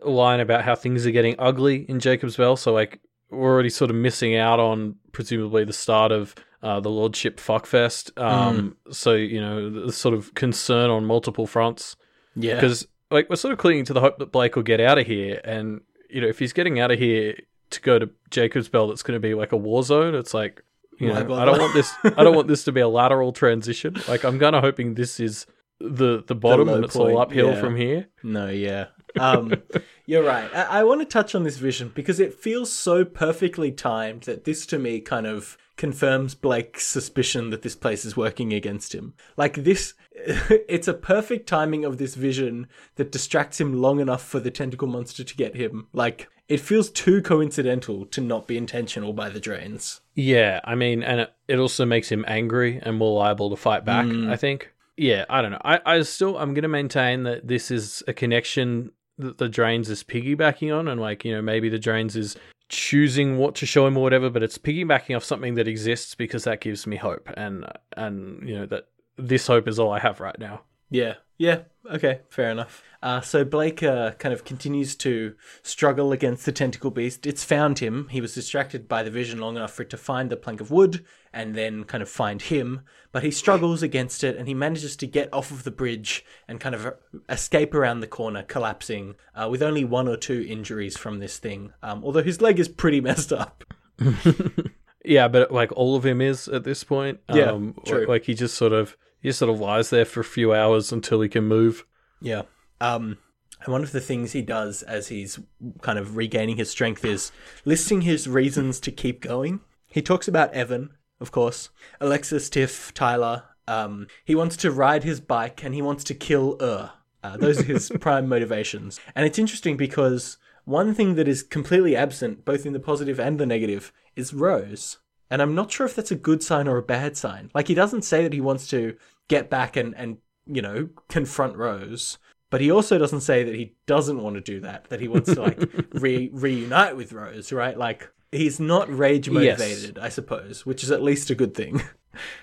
[0.06, 2.56] line about how things are getting ugly in Jacob's Bell.
[2.56, 3.00] So like
[3.32, 8.20] we're already sort of missing out on presumably the start of uh, the Lordship Fuckfest.
[8.22, 11.96] Um, so you know the sort of concern on multiple fronts
[12.36, 12.56] Yeah.
[12.56, 15.08] because like we're sort of clinging to the hope that Blake will get out of
[15.08, 17.36] here, and you know if he's getting out of here
[17.70, 20.16] to go to Jacob's Bell, that's going to be like a war zone.
[20.16, 20.64] It's like.
[21.00, 21.36] You know.
[21.36, 21.94] I don't want this.
[22.04, 23.98] I don't want this to be a lateral transition.
[24.08, 25.46] Like I'm kind of hoping this is
[25.80, 27.60] the the bottom low and it's point, all uphill yeah.
[27.60, 28.08] from here.
[28.24, 28.88] No, yeah.
[29.20, 29.54] Um,
[30.06, 30.50] you're right.
[30.54, 34.46] I, I want to touch on this vision because it feels so perfectly timed that
[34.46, 39.14] this to me kind of confirms Blake's suspicion that this place is working against him.
[39.38, 44.40] Like this, it's a perfect timing of this vision that distracts him long enough for
[44.40, 45.88] the tentacle monster to get him.
[45.94, 50.02] Like it feels too coincidental to not be intentional by the drains.
[50.16, 53.86] Yeah, I mean, and it, it also makes him angry and more liable to fight
[53.86, 54.06] back.
[54.06, 54.30] Mm.
[54.30, 54.74] I think.
[54.96, 55.62] Yeah, I don't know.
[55.64, 60.04] I, I still I'm gonna maintain that this is a connection that the drains is
[60.04, 62.36] piggybacking on, and like you know maybe the drains is
[62.70, 66.44] choosing what to show him or whatever, but it's piggybacking off something that exists because
[66.44, 70.20] that gives me hope, and and you know that this hope is all I have
[70.20, 70.62] right now.
[70.90, 72.84] Yeah, yeah, okay, fair enough.
[73.02, 77.28] Uh, so Blake uh, kind of continues to struggle against the tentacle beast.
[77.28, 78.08] It's found him.
[78.10, 80.72] He was distracted by the vision long enough for it to find the plank of
[80.72, 82.82] wood and then kind of find him.
[83.12, 86.60] But he struggles against it and he manages to get off of the bridge and
[86.60, 86.96] kind of
[87.30, 91.74] escape around the corner, collapsing uh, with only one or two injuries from this thing.
[91.84, 93.64] Um, although his leg is pretty messed up.
[95.06, 97.20] yeah, but like all of him is at this point.
[97.32, 98.08] Yeah, um, true.
[98.08, 101.22] Like he just sort of he sort of lies there for a few hours until
[101.22, 101.86] he can move.
[102.22, 102.44] Yeah.
[102.80, 103.18] Um,
[103.64, 105.40] and one of the things he does as he's
[105.82, 107.32] kind of regaining his strength is
[107.66, 109.62] listing his reasons to keep going.
[109.88, 113.44] He talks about Evan, of course, Alexis, Tiff, Tyler.
[113.68, 116.92] Um, he wants to ride his bike and he wants to kill Ur.
[117.24, 119.00] Uh, those are his prime motivations.
[119.16, 123.40] And it's interesting because one thing that is completely absent, both in the positive and
[123.40, 124.98] the negative, is Rose.
[125.30, 127.52] And I'm not sure if that's a good sign or a bad sign.
[127.54, 128.96] Like, he doesn't say that he wants to
[129.28, 132.18] get back and, and you know, confront Rose.
[132.50, 135.34] But he also doesn't say that he doesn't want to do that, that he wants
[135.34, 135.62] to like
[135.94, 137.78] re- reunite with Rose, right?
[137.78, 141.82] Like he's not rage motivated, I suppose, which is at least a good thing.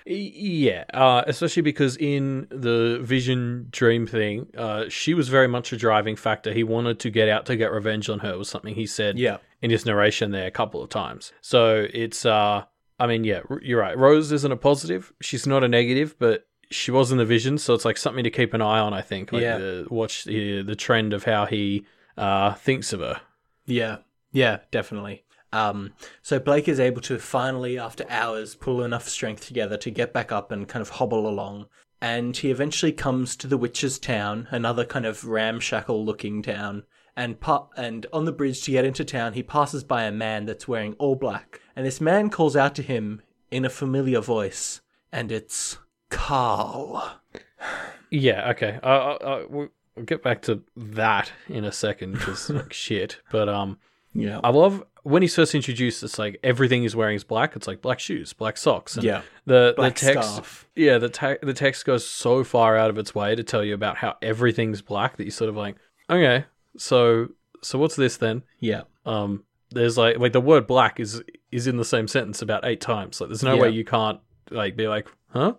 [0.05, 5.77] Yeah, uh, especially because in the Vision Dream thing, uh, she was very much a
[5.77, 6.53] driving factor.
[6.53, 9.37] He wanted to get out to get revenge on her, was something he said Yeah.
[9.61, 11.33] in his narration there a couple of times.
[11.41, 12.63] So it's, uh,
[12.99, 13.97] I mean, yeah, you're right.
[13.97, 15.11] Rose isn't a positive.
[15.21, 18.29] She's not a negative, but she was in the Vision, so it's like something to
[18.29, 18.93] keep an eye on.
[18.93, 19.57] I think, like Yeah.
[19.57, 21.85] the, watch the the trend of how he
[22.17, 23.21] uh, thinks of her.
[23.65, 23.97] Yeah,
[24.31, 25.23] yeah, definitely.
[25.51, 30.11] Um, so Blake is able to finally, after hours, pull enough strength together to get
[30.11, 31.67] back up and kind of hobble along.
[32.01, 36.83] And he eventually comes to the witch's town, another kind of ramshackle-looking town.
[37.17, 40.45] And pa- and on the bridge to get into town, he passes by a man
[40.45, 41.61] that's wearing all black.
[41.75, 44.81] And this man calls out to him in a familiar voice,
[45.13, 45.77] and it's
[46.09, 47.19] Carl.
[48.09, 48.79] Yeah, okay.
[48.83, 53.21] Uh, uh, we'll we'll get back to that in a second because like, shit.
[53.31, 53.77] But um,
[54.13, 54.39] Yeah.
[54.43, 56.03] I love when he's first introduced.
[56.03, 57.55] It's like everything he's wearing is black.
[57.55, 58.95] It's like black shoes, black socks.
[58.95, 59.21] And Yeah.
[59.45, 60.29] The Black the text.
[60.31, 60.67] scarf.
[60.75, 60.97] Yeah.
[60.97, 63.97] The te- the text goes so far out of its way to tell you about
[63.97, 65.75] how everything's black that you sort of like,
[66.09, 66.45] okay,
[66.77, 67.29] so
[67.61, 68.43] so what's this then?
[68.59, 68.83] Yeah.
[69.05, 72.81] Um, there's like like the word black is is in the same sentence about eight
[72.81, 73.19] times.
[73.19, 73.61] Like there's no Yeah.
[73.61, 74.19] way you can't
[74.51, 75.53] like be like, huh?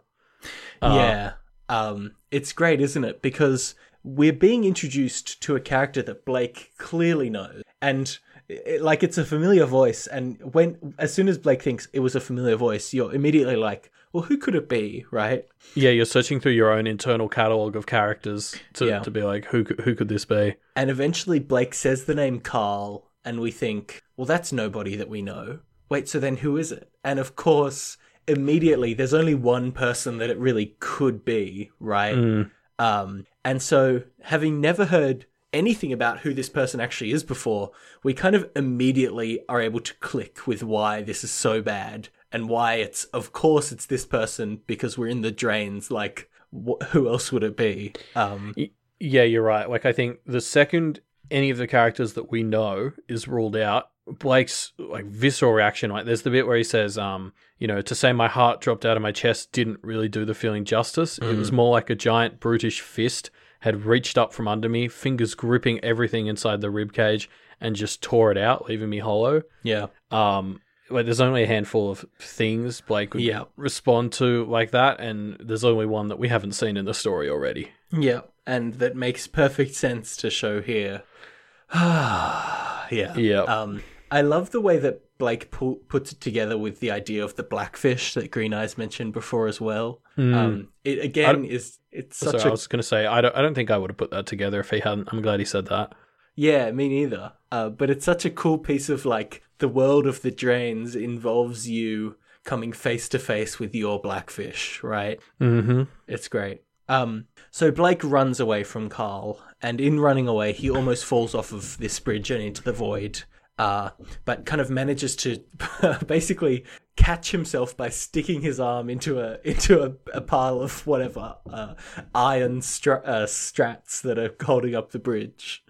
[0.82, 1.32] Uh, yeah.
[1.68, 3.22] Um, it's great, isn't it?
[3.22, 3.74] Because
[4.04, 9.24] we're being introduced to a character that Blake clearly knows, and it, like it's a
[9.24, 10.06] familiar voice.
[10.06, 13.90] And when as soon as Blake thinks it was a familiar voice, you're immediately like,
[14.16, 15.44] "Well, who could it be?" Right?
[15.74, 19.00] Yeah, you're searching through your own internal catalog of characters to, Yeah.
[19.00, 20.54] to be like, who could- who could this be?
[20.74, 25.20] And eventually, Blake says the name Carl, and we think, "Well, that's nobody that we
[25.22, 25.58] know."
[25.90, 26.88] Wait, so then who is it?
[27.04, 32.46] And of course, immediately, there's only one person that it really could be, right?
[32.78, 37.70] Um, and so, having never heard anything about who this person actually is before,
[38.02, 42.48] we kind of immediately are able to click with why this is so bad and
[42.50, 45.90] why it's, of course, it's this person because we're in the drains.
[45.90, 47.94] Like, wh- who else would it be?
[48.14, 48.54] Um,
[49.00, 49.68] Yeah, you're right.
[49.68, 53.88] Like, I think the second any of the characters that we know is ruled out,
[54.06, 57.94] Blake's like visceral reaction, like there's the bit where he says, um, you know, to
[57.94, 61.18] say my heart dropped out of my chest didn't really do the feeling justice.
[61.18, 65.34] It was more like a giant brutish fist had reached up from under me, fingers
[65.34, 67.28] gripping everything inside the rib cage
[67.60, 69.42] and just tore it out, leaving me hollow.
[69.64, 69.86] yeah.
[70.12, 73.44] um like there's only a handful of things Blake would Yeah.
[73.56, 77.28] respond to like that, and there's only one that we haven't seen in the story
[77.28, 77.70] already.
[77.92, 81.02] Yeah, and that makes perfect sense to show here.
[81.74, 83.14] yeah.
[83.16, 83.42] Yeah.
[83.42, 87.36] Um, I love the way that Blake pu- puts it together with the idea of
[87.36, 90.00] the blackfish that Green Eyes mentioned before as well.
[90.18, 93.42] Um, it again is it's So such I a was gonna say I don't I
[93.42, 95.08] don't think I would have put that together if he hadn't.
[95.12, 95.94] I'm glad he said that.
[96.36, 97.32] Yeah, me neither.
[97.50, 101.68] Uh, but it's such a cool piece of like the world of the drains involves
[101.68, 105.18] you coming face to face with your blackfish, right?
[105.40, 105.84] Mm-hmm.
[106.06, 106.62] It's great.
[106.88, 111.52] Um, so Blake runs away from Carl, and in running away, he almost falls off
[111.52, 113.24] of this bridge and into the void.
[113.58, 113.90] Uh,
[114.26, 115.42] but kind of manages to
[116.06, 116.64] basically
[116.96, 121.74] catch himself by sticking his arm into a into a, a pile of whatever uh,
[122.14, 125.62] iron stra- uh, strats that are holding up the bridge.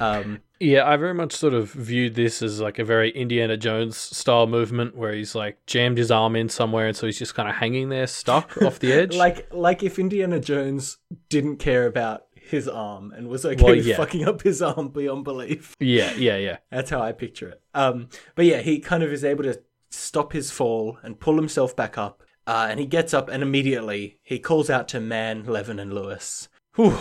[0.00, 3.96] Um, Yeah, I very much sort of viewed this as like a very Indiana Jones
[3.96, 7.48] style movement where he's like jammed his arm in somewhere and so he's just kind
[7.48, 9.16] of hanging there stuck off the edge.
[9.16, 10.98] like like if Indiana Jones
[11.30, 13.96] didn't care about his arm and was okay Well, with yeah.
[13.96, 15.76] fucking up his arm beyond belief.
[15.80, 16.58] Yeah, yeah, yeah.
[16.70, 17.60] That's how I picture it.
[17.74, 19.60] Um, but yeah, he kind of is able to
[19.90, 22.22] stop his fall and pull himself back up.
[22.46, 26.48] Uh, and he gets up and immediately he calls out to Mann, Levin, and Lewis.
[26.76, 26.98] Whew.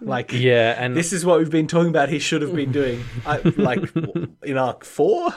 [0.00, 2.08] Like, Yeah, and this is what we've been talking about.
[2.08, 3.80] He should have been doing, I, like,
[4.42, 5.30] in arc four.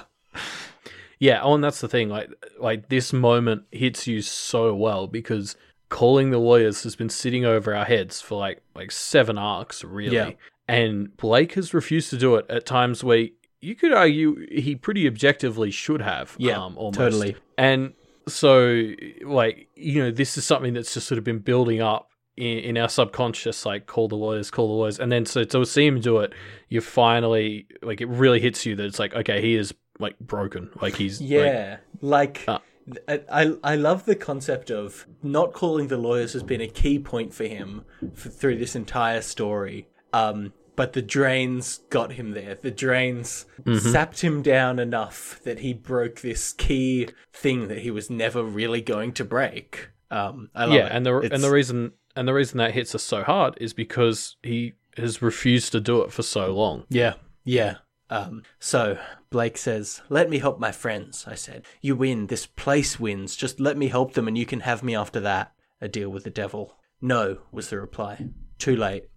[1.20, 2.10] Yeah, oh, and that's the thing.
[2.10, 5.56] Like, like this moment hits you so well because
[5.94, 10.16] calling the lawyers has been sitting over our heads for like like seven arcs, really.
[10.16, 10.32] Yeah.
[10.68, 13.28] And Blake has refused to do it at times where
[13.62, 16.36] you could argue he pretty objectively should have.
[16.40, 16.98] Yeah, um, almost.
[16.98, 17.36] totally.
[17.60, 17.94] And
[18.28, 18.88] so,
[19.24, 22.78] like, you know, this is something that's just sort of been building up in, in
[22.78, 25.00] our subconscious, like, call the lawyers, call the lawyers.
[25.00, 26.34] And then, so to see him do it,
[26.70, 30.72] you finally, like, it really hits you that it's like, okay, he is, like, broken.
[30.82, 32.60] Like, he's, like, Yeah, like, Uh.
[33.08, 37.34] I, I love the concept of not calling the lawyers has been a key point
[37.34, 39.88] for him for, through this entire story.
[40.12, 42.56] Um, but the drains got him there.
[42.56, 43.92] The drains Mm-hmm.
[43.92, 48.82] sapped him down enough that he broke this key thing that he was never really
[48.82, 49.90] going to break.
[50.12, 50.92] Um, I love yeah, it.
[50.92, 53.74] and the It's- and the reason and the reason that hits us so hard is
[53.74, 56.84] because he has refused to do it for so long.
[56.90, 57.14] Yeah,
[57.46, 57.78] yeah.
[58.10, 58.98] Um, so
[59.34, 62.28] Blake says, "Let me help my friends." I said, "You win.
[62.28, 63.36] This place wins.
[63.36, 66.24] Just let me help them, and you can have me after that." A deal with
[66.24, 66.78] the devil.
[67.02, 68.30] No, was the reply.
[68.60, 69.10] Too late.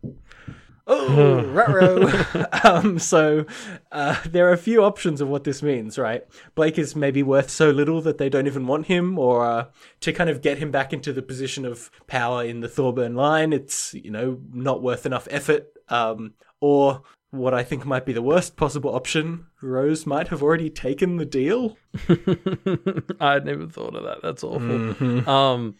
[0.86, 3.44] Oh, um, so
[3.92, 6.24] uh, there are a few options of what this means, right?
[6.54, 9.66] Blake is maybe worth so little that they don't even want him, or uh,
[10.00, 13.52] to kind of get him back into the position of power in the Thorburn line,
[13.52, 15.66] it's you know not worth enough effort.
[15.90, 17.02] Um, or
[17.36, 21.26] what I think might be the worst possible option, Rose might have already taken the
[21.26, 21.76] deal.
[23.20, 24.18] I'd never thought of that.
[24.22, 25.28] That's awful.
[25.28, 25.76] Um,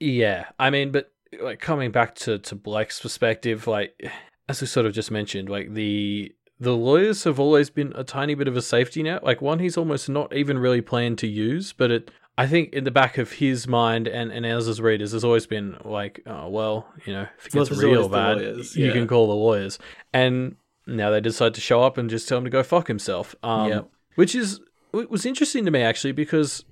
[0.00, 4.10] yeah, I mean, but like coming back to to Blake's perspective, like
[4.48, 8.34] as we sort of just mentioned, like the the lawyers have always been a tiny
[8.34, 9.24] bit of a safety net.
[9.24, 12.10] Like one, he's almost not even really planned to use, but it.
[12.36, 15.48] I think in the back of his mind and, and ours as readers has always
[15.48, 19.08] been like, oh well, you know, if it gets there's real bad, lawyers, you can
[19.08, 19.80] call the lawyers.
[20.12, 20.54] And
[20.88, 23.34] now they decide to show up and just tell him to go fuck himself.
[23.42, 23.90] Um, Yep.
[24.16, 24.60] which is
[24.94, 26.64] it was interesting to me actually because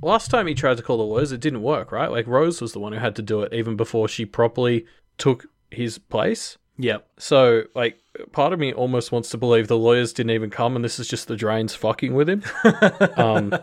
[0.00, 2.10] last time he tried to call the lawyers, it didn't work, right?
[2.10, 4.86] Like Rose was the one who had to do it even before she properly
[5.18, 6.56] took his place.
[6.76, 7.06] Yep.
[7.18, 7.98] So, like,
[8.32, 11.06] part of me almost wants to believe the lawyers didn't even come, and this is
[11.06, 12.42] just the drains fucking with him.
[13.16, 13.54] um,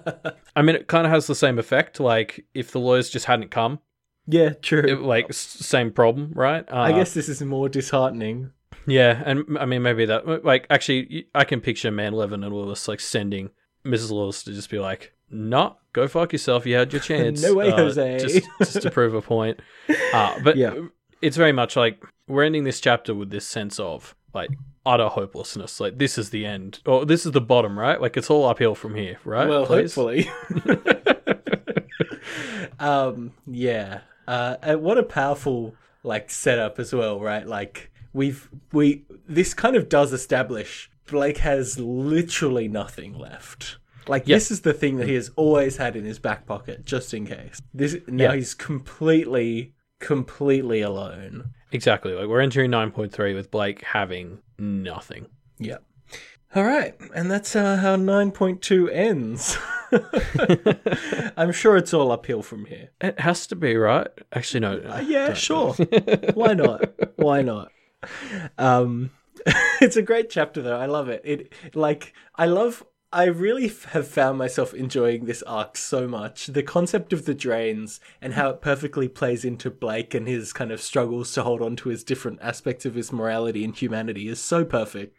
[0.56, 2.00] I mean, it kind of has the same effect.
[2.00, 3.80] Like, if the lawyers just hadn't come,
[4.28, 4.84] Yeah, true.
[4.88, 6.64] it, like, s- same problem, right?
[6.72, 8.52] Uh, I guess this is more disheartening.
[8.88, 12.88] Yeah, and I mean, maybe that, like, actually, I can picture Mann Levin and Lewis,
[12.88, 13.52] like, sending
[13.86, 14.12] Mrs.
[14.12, 16.66] Lewis to just be like, nah, go fuck yourself.
[16.66, 17.42] You had your chance.
[17.44, 19.60] No way, uh, Jose." Just, just to prove a point.
[20.14, 20.74] Uh, but Yeah.
[21.22, 24.50] it's very much like we're ending this chapter with this sense of, like,
[24.86, 25.80] utter hopelessness.
[25.80, 26.80] Like, this is the end.
[26.86, 28.02] Or this is the bottom, right?
[28.02, 29.48] Like, it's all uphill from here, right?
[29.48, 29.94] well, Please?
[29.96, 30.30] hopefully.
[32.80, 34.02] um, yeah.
[34.28, 37.46] Uh, and what a powerful like setup as well, right?
[37.46, 43.78] Like we've we this kind of does establish Blake has literally nothing left.
[44.08, 44.36] Like Yeah.
[44.38, 47.26] this is the thing that he has always had in his back pocket, just in
[47.26, 47.62] case.
[47.74, 48.36] This now Yeah.
[48.36, 51.52] he's completely, completely alone.
[51.72, 52.14] Exactly.
[52.14, 55.28] Like, we're entering 9.3 with Blake having nothing.
[55.60, 55.84] Yep.
[56.54, 59.58] All right, and that's uh, how nine point two ends.
[61.38, 62.90] I'm sure it's all uphill from here.
[63.00, 64.08] It has to be, right?
[64.34, 64.78] Actually, no.
[64.80, 65.74] Uh, yeah, sure.
[66.34, 66.84] Why not?
[67.18, 67.72] Why not?
[68.58, 69.12] Um,
[69.82, 70.78] it's a great chapter though.
[70.78, 71.22] I love it.
[71.24, 72.84] It like I love.
[73.14, 76.48] I really have found myself enjoying this arc so much.
[76.48, 80.72] The concept of the drains and how it perfectly plays into Blake and his kind
[80.72, 84.40] of struggles to hold on to his different aspects of his morality and humanity is
[84.40, 85.14] so perfect.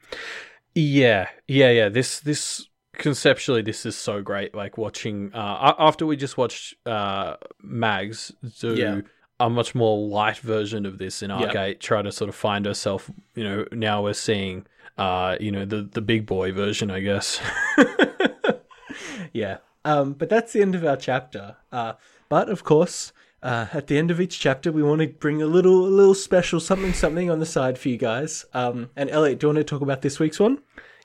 [0.75, 1.89] Yeah, yeah, yeah.
[1.91, 4.55] This this conceptually, this is so great.
[4.55, 9.01] Like watching uh, after we just watched uh, Mags do Yeah.
[9.47, 11.37] A much more light version of this in Yeah.
[11.37, 13.11] Arc Eight, try to sort of find herself.
[13.35, 14.67] You know, now we're seeing,
[14.97, 17.41] uh, you know, the the big boy version, I guess.
[19.33, 19.59] yeah.
[19.85, 21.57] Um, but that's the end of our chapter.
[21.73, 21.95] Uh,
[22.29, 23.13] but of course,
[23.43, 26.15] uh, at the end of each chapter, we want to bring a little, a little
[26.15, 28.45] special something, something on the side for you guys.
[28.55, 30.61] Um, and Elliot, do you want to talk about this week's one?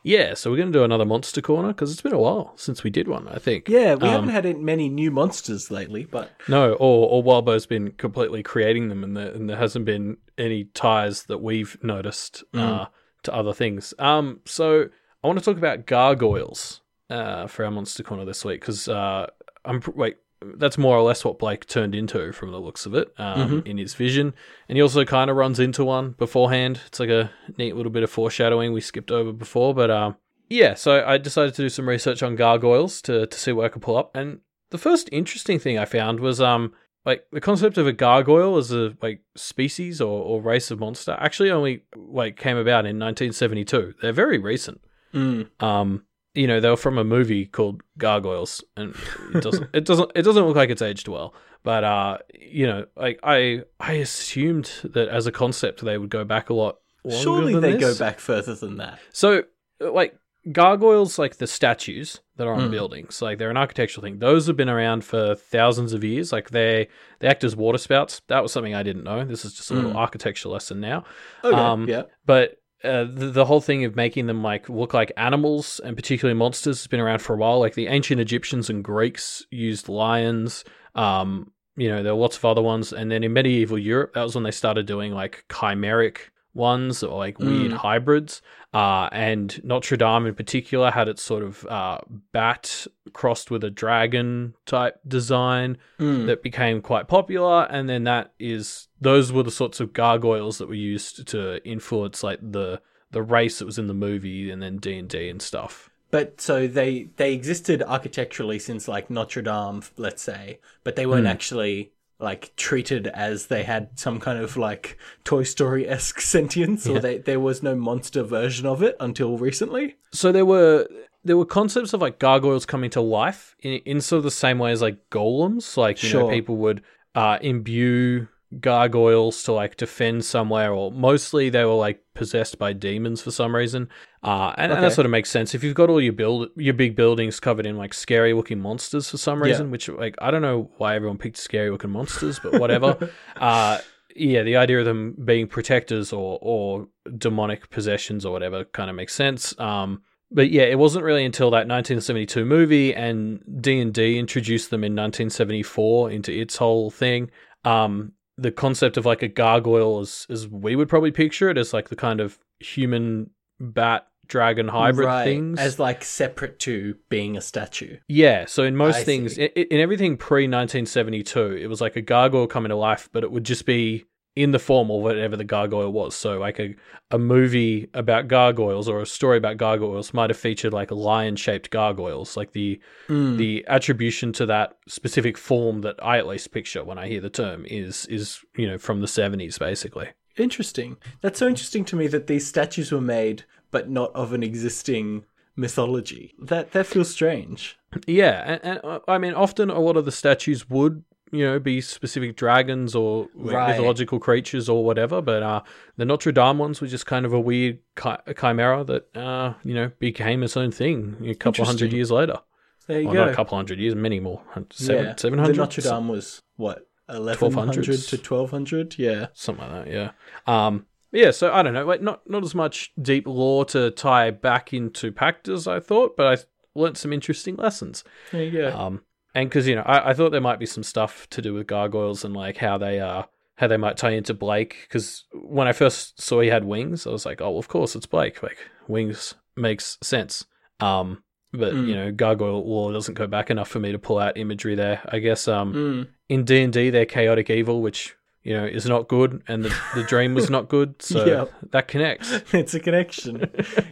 [0.08, 2.89] Yeah, so we're gonna do another monster corner because it's been a while since we
[2.89, 3.28] did one.
[3.28, 3.68] I think.
[3.68, 7.91] Yeah, we Um, haven't had many new monsters lately, but No, or or Wildbow's been
[7.91, 12.86] completely creating them, and there, and there hasn't been any ties that we've noticed uh,
[13.24, 13.93] to other things.
[13.99, 14.86] Um, so
[15.24, 16.80] I want to talk about gargoyles
[17.10, 19.28] uh, for our monster corner this week because uh,
[19.66, 23.13] I'm wait that's more or less what Blake turned into from the looks of it
[23.17, 24.33] um, in his vision.
[24.69, 26.81] And he also kind of runs into one beforehand.
[26.88, 29.73] It's like a neat little bit of foreshadowing we skipped over before.
[29.73, 30.15] But um,
[30.49, 33.69] yeah, so I decided to do some research on gargoyles to, to see what I
[33.69, 34.15] could pull up.
[34.15, 36.73] And the first interesting thing I found was um,
[37.05, 41.17] like the concept of a gargoyle as a like species or, or race of monster
[41.19, 43.95] actually only like came about in 1972.
[44.01, 44.81] They're very recent.
[45.13, 45.49] Mm.
[45.63, 46.03] Um,
[46.38, 48.95] you know, they were from a movie called Gargoyles, and
[49.33, 51.33] it doesn't it doesn't it doesn't look like it's aged well.
[51.63, 56.23] But uh, you know, like I I assumed that as a concept they would go
[56.23, 56.77] back a lot.
[57.03, 57.81] longer Surely than they this.
[57.81, 58.99] go back further than that.
[59.11, 59.43] So,
[59.79, 60.17] like
[60.51, 62.71] gargoyles, like the statues that are on Mm.
[62.71, 64.19] buildings, like they're an architectural thing.
[64.19, 66.31] Those have been around for thousands of years.
[66.31, 66.88] Like they
[67.19, 68.21] they act as water spouts.
[68.27, 69.25] That was something I didn't know.
[69.25, 69.95] This is just a little Mm.
[69.97, 71.03] architecture lesson now.
[71.43, 72.03] Okay, Um, yeah.
[72.25, 76.38] But uh, the, the whole thing of making them like look like animals and particularly
[76.38, 77.59] monsters has been around for a while.
[77.59, 80.63] Like the ancient Egyptians and Greeks used lions.
[80.95, 84.23] Um, you know, there were lots of other ones, and then in medieval Europe, that
[84.23, 86.17] was when they started doing like chimeric
[86.58, 87.78] ones or like weird Mm.
[87.78, 88.41] hybrids.
[88.74, 91.99] Uh, and Notre Dame in particular had its sort of uh,
[92.34, 96.26] bat crossed with a dragon type design Mm.
[96.26, 100.68] that became quite popular and then that is those were the sorts of gargoyles that
[100.68, 102.82] were used to influence like the
[103.12, 105.89] the race that was in the movie and then D&D and stuff.
[106.12, 111.22] But so they they existed architecturally since like Notre Dame, let's say, but they weren't
[111.26, 111.32] Hmm.
[111.36, 116.93] actually like treated as they had some kind of like Toy Story esque sentience, or
[116.95, 116.99] Yeah.
[116.99, 119.97] they there was no monster version of it until recently.
[120.11, 120.88] So there were
[121.24, 124.59] there were concepts of like gargoyles coming to life in, in sort of the same
[124.59, 126.82] way as like golems like you know people would
[127.15, 128.28] uh imbue
[128.60, 133.56] gargoyles to like defend somewhere or mostly they were like possessed by demons for some
[133.56, 133.89] reason.
[134.24, 135.54] Uh and, and that sort of makes sense.
[135.54, 139.10] If you've got all your build your big buildings covered in like scary looking monsters
[139.10, 139.48] for some Yeah.
[139.52, 143.10] reason which like i don't know why everyone picked scary looking monsters but whatever.
[143.36, 143.80] Uh
[144.16, 146.88] yeah the idea of them being protectors or or
[147.18, 149.58] demonic possessions or whatever kind of makes sense.
[149.60, 154.91] Um but yeah, it wasn't really until that 1972 movie and D&D introduced them in
[154.93, 157.32] 1974 into its whole thing.
[157.64, 161.73] Um, the concept of like a gargoyle as as we would probably picture it as
[161.73, 163.29] like the kind of human
[163.59, 165.59] bat dragon hybrid right, things.
[165.59, 167.97] as like separate to being a statue.
[168.07, 172.01] yeah, so in most I things, in, in everything pre 1972, it was like a
[172.01, 174.05] gargoyle coming to life, but it would just be
[174.38, 176.13] in the form of whatever the gargoyle was.
[176.15, 176.75] So like a,
[177.09, 181.69] a movie about gargoyles or a story about gargoyles might have featured like lion shaped
[181.71, 182.79] gargoyles, like the
[183.09, 183.38] Mm.
[183.38, 187.29] the attribution to that specific form that I at least picture when I hear the
[187.29, 190.09] term is is you know from the 70s basically.
[190.38, 190.97] Interesting.
[191.21, 195.25] That's so interesting to me that these statues were made, but not of an existing
[195.55, 196.35] mythology.
[196.39, 197.77] That that feels strange.
[198.05, 201.59] Yeah, and, and uh, I mean, often a lot of the statues would, you know,
[201.59, 203.69] be specific dragons or Right.
[203.69, 205.21] mythological creatures or whatever.
[205.21, 205.61] But uh,
[205.97, 209.73] the Notre Dame ones were just kind of a weird chi- chimera that, uh, you
[209.73, 212.39] know, became its own thing a couple hundred years later.
[212.88, 213.19] There you Well, go.
[213.25, 214.41] not a couple hundred years, many more.
[214.71, 215.15] Seven, yeah.
[215.17, 215.53] 700?
[215.53, 218.09] The Notre Dame was what eleven hundred 1200s.
[218.09, 218.97] to twelve hundred.
[218.97, 219.28] Yeah.
[219.34, 219.91] something like that.
[219.93, 220.11] Yeah.
[220.47, 220.86] Um.
[221.11, 221.32] Yeah.
[221.32, 221.86] So I don't know.
[221.86, 226.15] Like not not as much deep lore to tie back into Pact as I thought,
[226.15, 226.43] but I
[226.80, 228.03] learnt some interesting lessons.
[228.32, 228.78] There you go.
[228.78, 229.01] Um,
[229.39, 231.67] and because you know, I, I thought there might be some stuff to do with
[231.67, 233.23] gargoyles and like how they uh
[233.55, 234.75] how they might tie into Blake.
[234.88, 237.95] Because when I first saw he had wings, I was like, oh, well, of course
[237.95, 238.43] it's Blake.
[238.43, 238.57] Like
[238.88, 240.45] wings makes sense.
[240.79, 241.23] Um,
[241.53, 241.88] but Mm.
[241.88, 245.01] you know, gargoyle lore doesn't go back enough for me to pull out imagery there.
[245.09, 246.07] I guess um Mm.
[246.29, 249.75] in D and D they're chaotic evil, which you know is not good, and the
[249.95, 251.45] the dream was not good, so Yeah.
[251.71, 252.31] that connects.
[252.53, 253.49] it's a connection.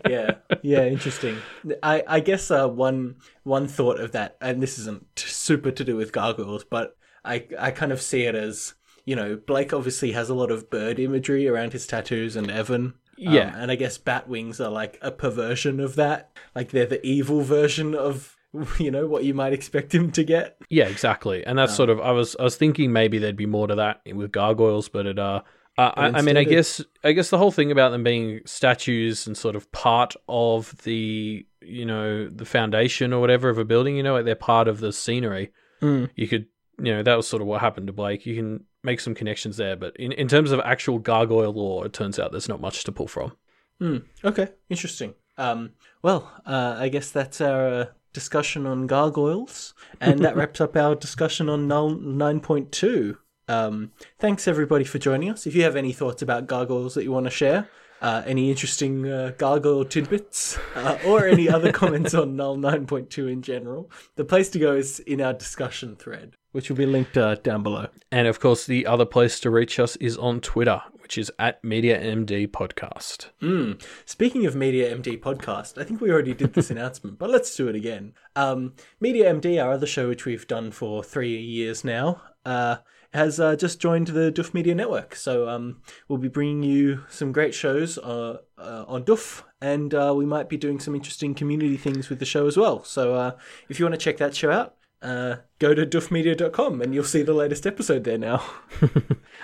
[0.10, 1.38] yeah, yeah, interesting.
[1.84, 5.96] I I guess uh, one one thought of that, and this isn't super to do
[5.96, 8.74] with gargoyles, but I I kind of see it as
[9.06, 12.86] you know Blake obviously has a lot of bird imagery around his tattoos, and Evan.
[12.86, 13.54] um, Yeah.
[13.58, 16.32] and I guess bat wings are like a perversion of that.
[16.54, 18.35] Like they're the evil version of
[18.80, 20.58] you know what you might expect him to get.
[20.70, 21.46] Yeah, exactly.
[21.46, 23.76] And that's Um, sort of I was I was thinking maybe there'd be more to
[23.76, 25.42] that with gargoyles, but it uh
[25.78, 29.28] uh, I, I mean, I guess I guess the whole thing about them being statues
[29.28, 33.98] and sort of part of the you know the foundation or whatever of a building,
[33.98, 35.52] you know, like they're part of the scenery.
[35.82, 36.10] Mm.
[36.16, 36.46] You could,
[36.82, 38.26] you know, that was sort of what happened to Blake.
[38.26, 41.92] You can make some connections there, but in in terms of actual gargoyle lore, it
[41.92, 43.34] turns out there's not much to pull from.
[43.80, 43.98] Hmm.
[44.24, 45.14] Okay, interesting.
[45.38, 47.86] Um, well, uh, I guess that's our uh,
[48.16, 53.18] discussion on gargoyles, and that wraps up our discussion on null nine point two.
[53.48, 55.46] Um, thanks everybody for joining us.
[55.46, 57.70] If you have any thoughts about gargoyles that you want to share,
[58.02, 63.42] uh, any interesting uh, gargoyle tidbits, uh, or any other comments on Null 9.2 in
[63.42, 67.36] general, the place to go is in our discussion thread, which will be linked uh,
[67.36, 67.88] down below.
[68.12, 71.62] And of course, the other place to reach us is on Twitter, which is at
[71.62, 73.28] MediaMD Podcast.
[73.40, 73.80] Mm.
[74.06, 77.68] Speaking of Media MD podcast, I think we already did this announcement, but let's do
[77.68, 78.14] it again.
[78.36, 82.78] Um, Media MD, our other show, which we've done for three years now, uh,
[83.14, 85.16] has uh, just joined the Doof Media Network.
[85.16, 90.12] So um, we'll be bringing you some great shows uh, uh, on Doof, and uh,
[90.18, 92.84] we might be doing some interesting community things with the show as well.
[92.84, 93.32] So uh,
[93.70, 94.76] if you want to check that show out,
[95.06, 98.44] uh, go to doofmedia.com and you'll see the latest episode there now.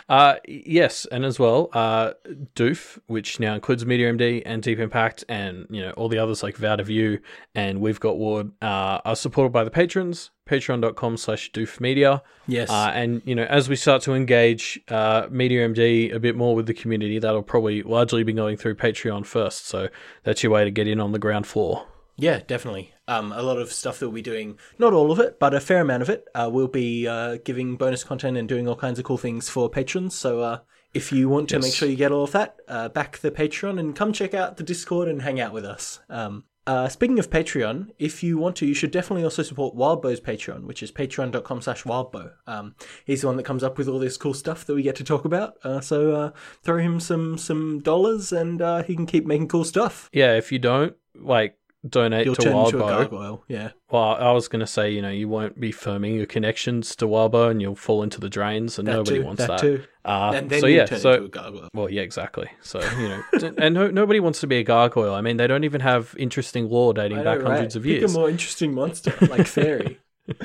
[0.09, 2.11] Uh, yes, and as well, uh,
[2.55, 6.43] Doof, which now includes MediaMD and Deep in Pact, and you know all the others
[6.43, 7.19] like Vow to View
[7.55, 10.31] and We've Got Ward, uh, are supported by the patrons.
[10.49, 12.21] Patreon.com slash doofmedia.
[12.45, 12.69] Yes.
[12.69, 16.55] Uh, and you know, as we start to engage uh, Media MD a bit more
[16.55, 19.67] with the community, that'll probably largely be going through Patreon first.
[19.67, 19.87] So
[20.23, 21.87] that's your way to get in on the ground floor.
[22.17, 22.93] Yeah, definitely.
[23.07, 25.59] Um, a lot of stuff that we'll be doing, not all of it, but a
[25.59, 26.25] fair amount of it.
[26.35, 29.69] Uh, we'll be uh, giving bonus content and doing all kinds of cool things for
[29.69, 30.15] patrons.
[30.15, 30.59] So uh,
[30.93, 31.63] if you want to Yes.
[31.63, 34.57] make sure you get all of that, uh, back the Patreon and come check out
[34.57, 35.99] the Discord and hang out with us.
[36.09, 40.21] Um, uh, speaking of Patreon, if you want to, you should definitely also support Wildbow's
[40.21, 42.33] Patreon, which is patreon.com slash wildbow.
[42.45, 44.95] Um, he's the one that comes up with all this cool stuff that we get
[44.97, 45.55] to talk about.
[45.63, 46.31] Uh, so uh,
[46.61, 50.07] throw him some, some dollars and uh, he can keep making cool stuff.
[50.13, 51.57] Yeah, if you don't like
[51.87, 53.43] donate You'll to a gargoyle.
[53.47, 53.71] Yeah.
[53.89, 57.07] well, I was going to say, you know, you won't be firming your connections to
[57.07, 59.59] Wildbow, and you'll fall into the drains, and That nobody too, wants that that.
[59.61, 59.83] too.
[60.05, 61.69] Uh, And then so you yeah, turn so into a gargoyle.
[61.73, 62.49] Well, yeah, exactly.
[62.61, 63.23] So you know,
[63.57, 65.13] and no, nobody wants to be a gargoyle.
[65.13, 67.51] I mean, they don't even have interesting lore dating I back right?
[67.53, 67.95] hundreds of years.
[67.97, 68.15] Pick years.
[68.15, 69.99] a more interesting monster, like fairy.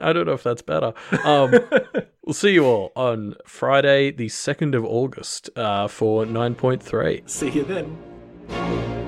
[0.00, 0.92] I don't know if that's better.
[1.24, 1.52] Um,
[2.26, 7.22] we'll see you all on Friday, the second of August, uh, for nine point three.
[7.26, 9.01] See you then.